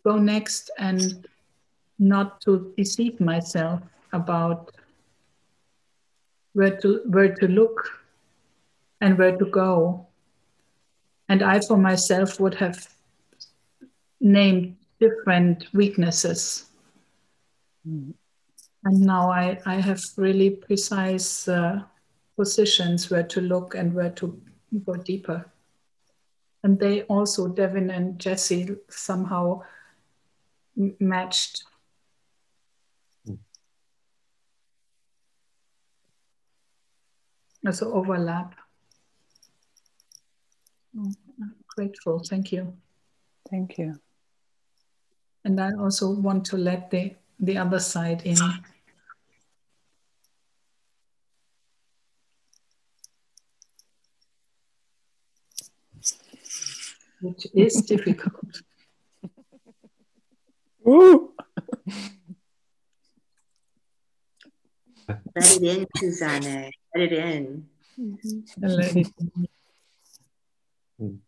[0.05, 1.27] go next and
[1.99, 3.81] not to deceive myself
[4.13, 4.71] about
[6.53, 7.89] where to where to look
[9.01, 10.07] and where to go
[11.29, 12.87] and i for myself would have
[14.19, 16.65] named different weaknesses.
[17.87, 18.13] Mm.
[18.83, 21.81] And now I, I have really precise uh,
[22.37, 24.41] positions where to look and where to
[24.85, 25.45] go deeper.
[26.63, 29.61] And they also, Devin and Jesse, somehow
[30.75, 31.63] matched.
[37.65, 38.55] As an overlap.
[40.97, 41.11] Oh,
[41.67, 42.19] grateful.
[42.19, 42.73] Thank you.
[43.49, 43.99] Thank you
[45.45, 48.37] and I also want to let the, the other side in.
[57.21, 58.61] Which is difficult.
[60.83, 61.33] Woo!
[65.07, 66.71] Let it in, Susanne.
[66.95, 67.67] Let it in.
[67.99, 68.65] Mm-hmm.
[68.65, 69.49] Let it in.
[71.01, 71.19] Mm.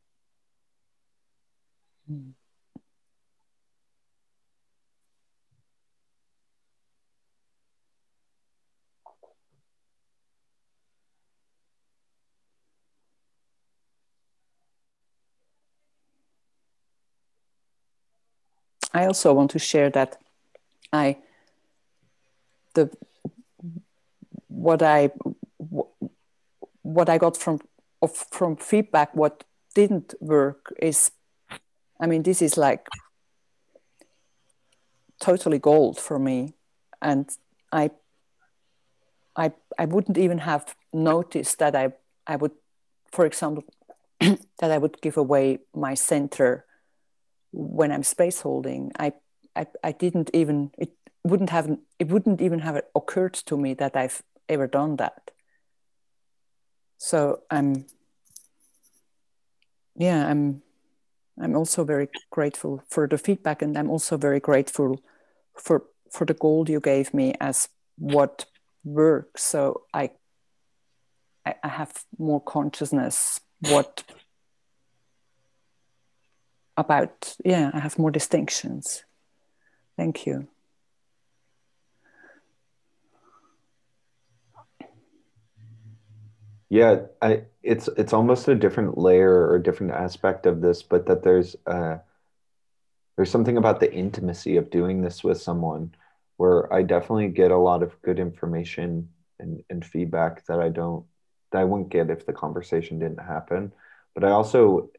[18.93, 20.17] I also want to share that
[20.91, 21.17] I
[22.73, 22.91] the
[24.47, 25.11] what I
[26.81, 27.59] what I got from
[28.01, 29.43] of, from feedback what
[29.75, 31.11] didn't work is
[31.99, 32.87] I mean this is like
[35.19, 36.53] totally gold for me
[37.01, 37.29] and
[37.71, 37.91] I
[39.35, 41.93] I I wouldn't even have noticed that I
[42.25, 42.53] I would
[43.11, 43.63] for example
[44.19, 46.65] that I would give away my center
[47.51, 49.13] when I'm space holding, I,
[49.55, 50.91] I, I didn't even it
[51.23, 55.30] wouldn't have it wouldn't even have occurred to me that I've ever done that.
[57.03, 57.87] So I'm
[59.95, 60.61] yeah, I'm
[61.41, 65.01] I'm also very grateful for the feedback and I'm also very grateful
[65.57, 68.45] for for the goal you gave me as what
[68.83, 69.41] works.
[69.41, 70.11] So I
[71.43, 74.03] I, I have more consciousness what
[76.77, 79.03] about yeah i have more distinctions
[79.97, 80.47] thank you
[86.71, 91.21] yeah i it's it's almost a different layer or different aspect of this but that
[91.21, 91.97] there's uh
[93.17, 95.93] there's something about the intimacy of doing this with someone
[96.37, 101.05] where i definitely get a lot of good information and, and feedback that i don't
[101.51, 103.73] that i wouldn't get if the conversation didn't happen.
[104.13, 104.89] But i also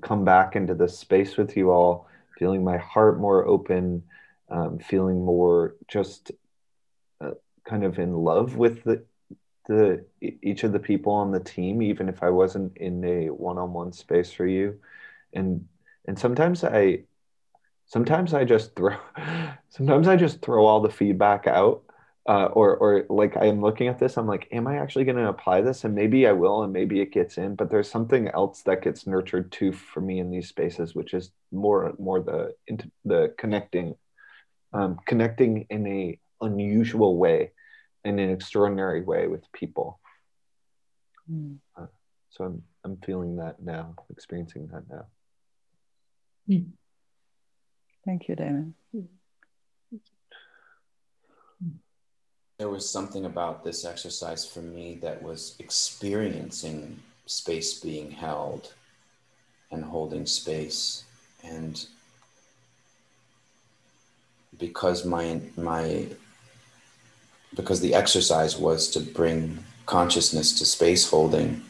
[0.00, 2.08] come back into this space with you all,
[2.38, 4.04] feeling my heart more open,
[4.48, 6.32] um, feeling more just
[7.20, 7.32] uh,
[7.64, 9.04] kind of in love with the
[9.66, 13.92] the each of the people on the team, even if I wasn't in a one-on-one
[13.92, 14.80] space for you,
[15.32, 15.66] and
[16.06, 17.04] and sometimes I
[17.86, 18.96] sometimes I just throw
[19.68, 21.82] sometimes I just throw all the feedback out
[22.28, 25.28] uh, or or like I'm looking at this, I'm like, am I actually going to
[25.28, 25.84] apply this?
[25.84, 27.54] And maybe I will, and maybe it gets in.
[27.54, 31.30] But there's something else that gets nurtured too for me in these spaces, which is
[31.52, 32.54] more more the
[33.04, 33.94] the connecting,
[34.72, 37.52] um, connecting in a unusual way,
[38.06, 39.98] in an extraordinary way with people.
[41.30, 41.58] Mm.
[41.76, 41.86] Uh,
[42.30, 45.06] so I'm I'm feeling that now, experiencing that now.
[46.48, 46.68] Mm.
[48.04, 48.74] Thank you, Damon.
[52.58, 58.72] There was something about this exercise for me that was experiencing space being held
[59.72, 61.04] and holding space
[61.44, 61.86] and
[64.58, 66.06] because my my
[67.56, 71.62] because the exercise was to bring consciousness to space holding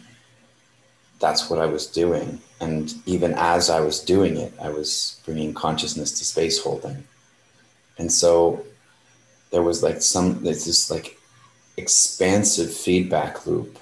[1.21, 5.55] that's what i was doing and even as i was doing it i was bringing
[5.55, 7.05] consciousness to space holding
[7.99, 8.65] and so
[9.51, 11.19] there was like some there's this like
[11.77, 13.79] expansive feedback loop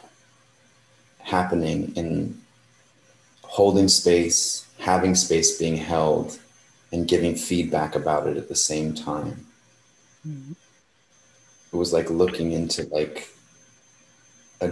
[1.24, 2.38] happening in
[3.42, 6.38] holding space, having space being held,
[6.92, 9.46] and giving feedback about it at the same time.
[10.26, 10.52] Mm-hmm.
[11.74, 13.28] It was like looking into like
[14.60, 14.70] a,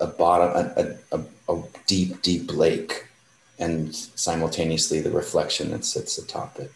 [0.00, 1.20] a, bottom, a, a,
[1.52, 3.08] a deep, deep lake,
[3.58, 6.70] and simultaneously the reflection that sits atop it.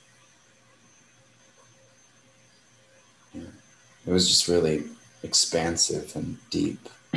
[3.34, 4.84] it was just really
[5.22, 6.88] expansive and deep.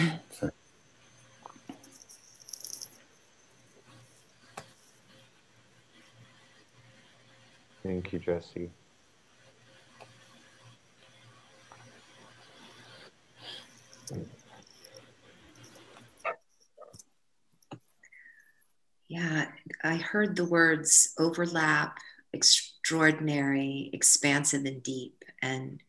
[7.83, 8.69] Thank you, Jesse.
[19.07, 19.45] Yeah,
[19.83, 21.97] I heard the words overlap,
[22.31, 25.23] extraordinary, expansive, and deep.
[25.41, 25.81] And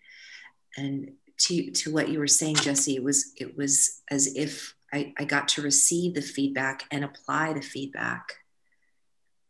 [0.77, 5.15] and to to what you were saying jesse it was it was as if I,
[5.19, 8.35] I got to receive the feedback and apply the feedback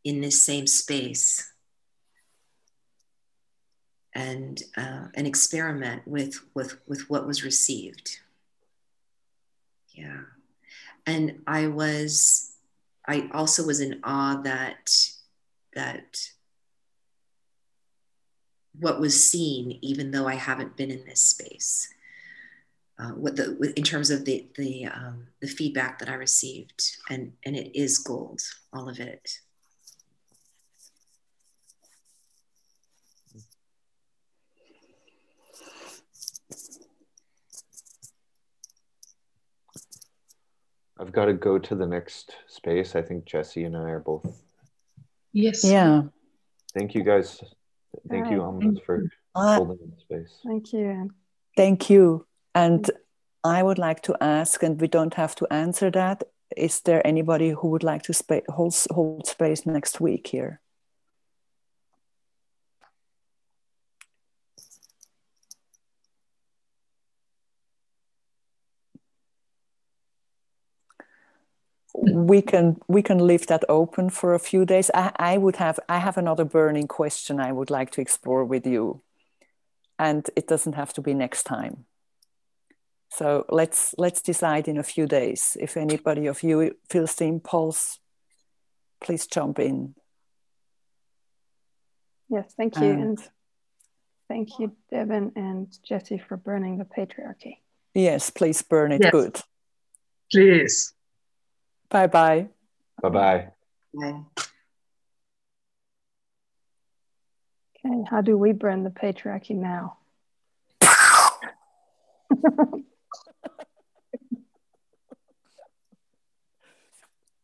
[0.04, 1.52] in this same space
[4.14, 8.20] and uh, an experiment with with with what was received
[10.00, 10.20] yeah
[11.06, 12.52] and i was
[13.06, 14.90] i also was in awe that
[15.74, 16.16] that
[18.78, 21.92] what was seen, even though I haven't been in this space.
[22.98, 27.32] Uh, what the in terms of the the um, the feedback that I received, and
[27.46, 29.38] and it is gold, all of it.
[41.00, 42.94] I've got to go to the next space.
[42.94, 44.42] I think Jesse and I are both.
[45.32, 45.64] Yes.
[45.64, 46.02] Yeah.
[46.74, 47.42] Thank you guys.
[48.08, 50.40] Thank you, Almas, for holding the space.
[50.44, 51.10] Thank you.
[51.56, 52.26] Thank you.
[52.54, 52.88] And
[53.42, 56.24] I would like to ask, and we don't have to answer that.
[56.56, 60.60] Is there anybody who would like to spa- hold, hold space next week here?
[72.14, 75.78] We can we can leave that open for a few days I, I would have
[75.88, 79.02] i have another burning question i would like to explore with you
[79.98, 81.84] and it doesn't have to be next time
[83.10, 87.98] so let's let's decide in a few days if anybody of you feels the impulse
[89.00, 89.94] please jump in
[92.32, 92.82] Yes, thank you.
[92.90, 93.18] And- And
[94.28, 97.58] thank you, Devin and Jesse, for burning the patriarchy.
[97.94, 99.10] yes please burn it Yes.
[99.12, 99.40] good
[100.32, 100.94] Please.
[101.90, 102.48] Bye bye
[103.02, 103.48] Bye bye.
[103.94, 104.20] Bye.
[107.84, 109.96] Okay, how do we burn the patriarchy now?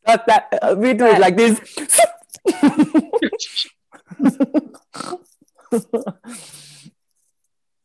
[0.06, 1.60] that, that uh, we do it like this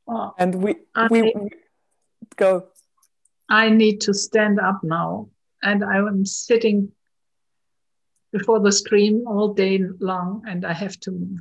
[0.07, 1.33] Oh, and we I- we
[2.35, 2.67] go
[3.49, 5.29] I need to stand up now.
[5.63, 6.91] And I am sitting
[8.31, 11.39] before the screen all day long and I have to move.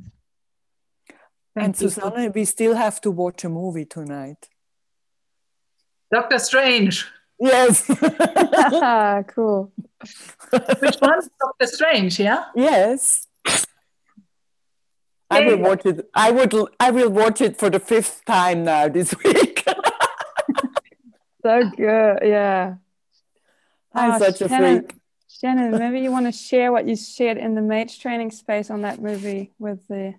[1.55, 4.49] and Thank you for- Susanne, we still have to watch a movie tonight.
[6.11, 7.05] Doctor Strange.
[7.39, 7.85] Yes.
[9.33, 9.71] cool.
[10.79, 11.21] Which one?
[11.39, 12.45] Doctor Strange, yeah?
[12.55, 13.27] yes.
[15.29, 16.09] I will watch it.
[16.13, 16.53] I would.
[16.77, 19.63] I will watch it for the fifth time now this week.
[21.41, 22.19] So good.
[22.21, 22.75] Yeah.
[23.93, 24.95] I'm Ah, such a Shannon, freak.
[25.29, 28.81] Shannon, maybe you want to share what you shared in the mage training space on
[28.81, 30.15] that movie with the,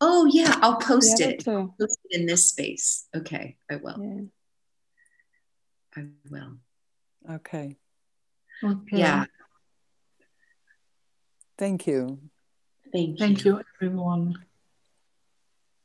[0.00, 1.40] Oh yeah, I'll post other it.
[1.40, 1.74] two.
[1.78, 3.06] Post it in this space.
[3.16, 4.30] Okay, I will.
[5.96, 6.02] Yeah.
[6.02, 6.58] I will.
[7.28, 7.76] Okay.
[8.62, 8.98] Okay.
[8.98, 9.24] Yeah.
[11.56, 12.20] Thank you.
[12.92, 13.16] Thank you.
[13.16, 14.34] Thank you, everyone.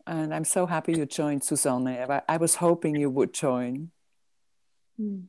[0.06, 1.88] And I'm so happy you joined, Susanne.
[1.88, 3.90] I, I was hoping you would join.
[5.02, 5.24] Mm.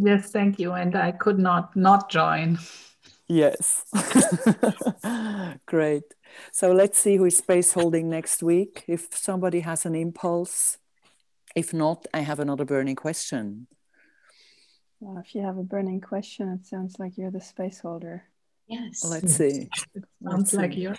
[0.00, 0.72] Yes, thank you.
[0.72, 2.58] And I could not not join.
[3.28, 3.84] Yes.
[5.66, 6.04] Great.
[6.52, 8.84] So let's see who is space holding next week.
[8.88, 10.78] If somebody has an impulse.
[11.54, 13.66] If not, I have another burning question.
[15.00, 18.24] Well, if you have a burning question, it sounds like you're the space holder.
[18.66, 19.04] Yes.
[19.04, 19.68] Let's see.
[19.94, 20.80] It Let's sounds like see.
[20.80, 20.96] you're.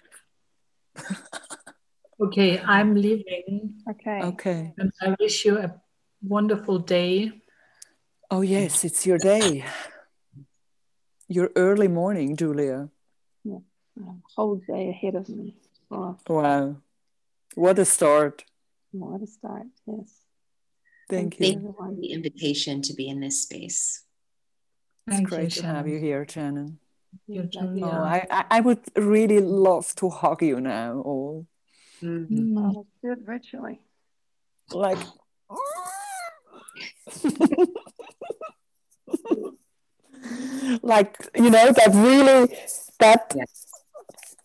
[2.20, 4.22] Okay, I'm leaving Okay.
[4.22, 4.74] Okay.
[4.78, 5.82] and I wish you a
[6.22, 7.43] wonderful day.
[8.34, 9.64] Oh, yes, it's your day.
[11.28, 12.90] Your early morning, Julia.
[13.44, 13.60] Yeah,
[14.36, 15.56] whole day ahead of me.
[15.92, 16.78] Oh, Wow.
[17.54, 18.44] What a start.
[18.92, 19.68] what a start.
[19.86, 20.26] Yes.
[21.08, 21.46] Thank Thank you.
[21.46, 21.68] Thank you.
[21.68, 24.02] you for the invitation to be in this space.
[25.06, 26.80] It's Thank great you, to have you here, Shannon.
[27.28, 31.46] You, Oh, I, I, I would really love to hug you now, all.
[32.02, 32.58] Mm.
[32.58, 33.80] Oh, let's do it virtually.
[34.72, 34.98] Like,
[40.82, 42.56] like you know that really
[43.00, 43.66] that Yes.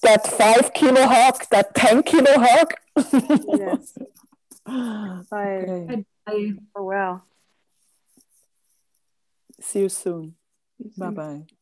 [0.02, 2.74] that five kilo hug, that ten kilo hug.
[3.59, 3.94] Yes.
[5.31, 5.65] Bye.
[5.66, 6.05] Okay.
[6.27, 7.24] I, Oh, well.
[9.60, 10.35] See you soon.
[10.78, 11.15] Bye soon.
[11.15, 11.57] bye.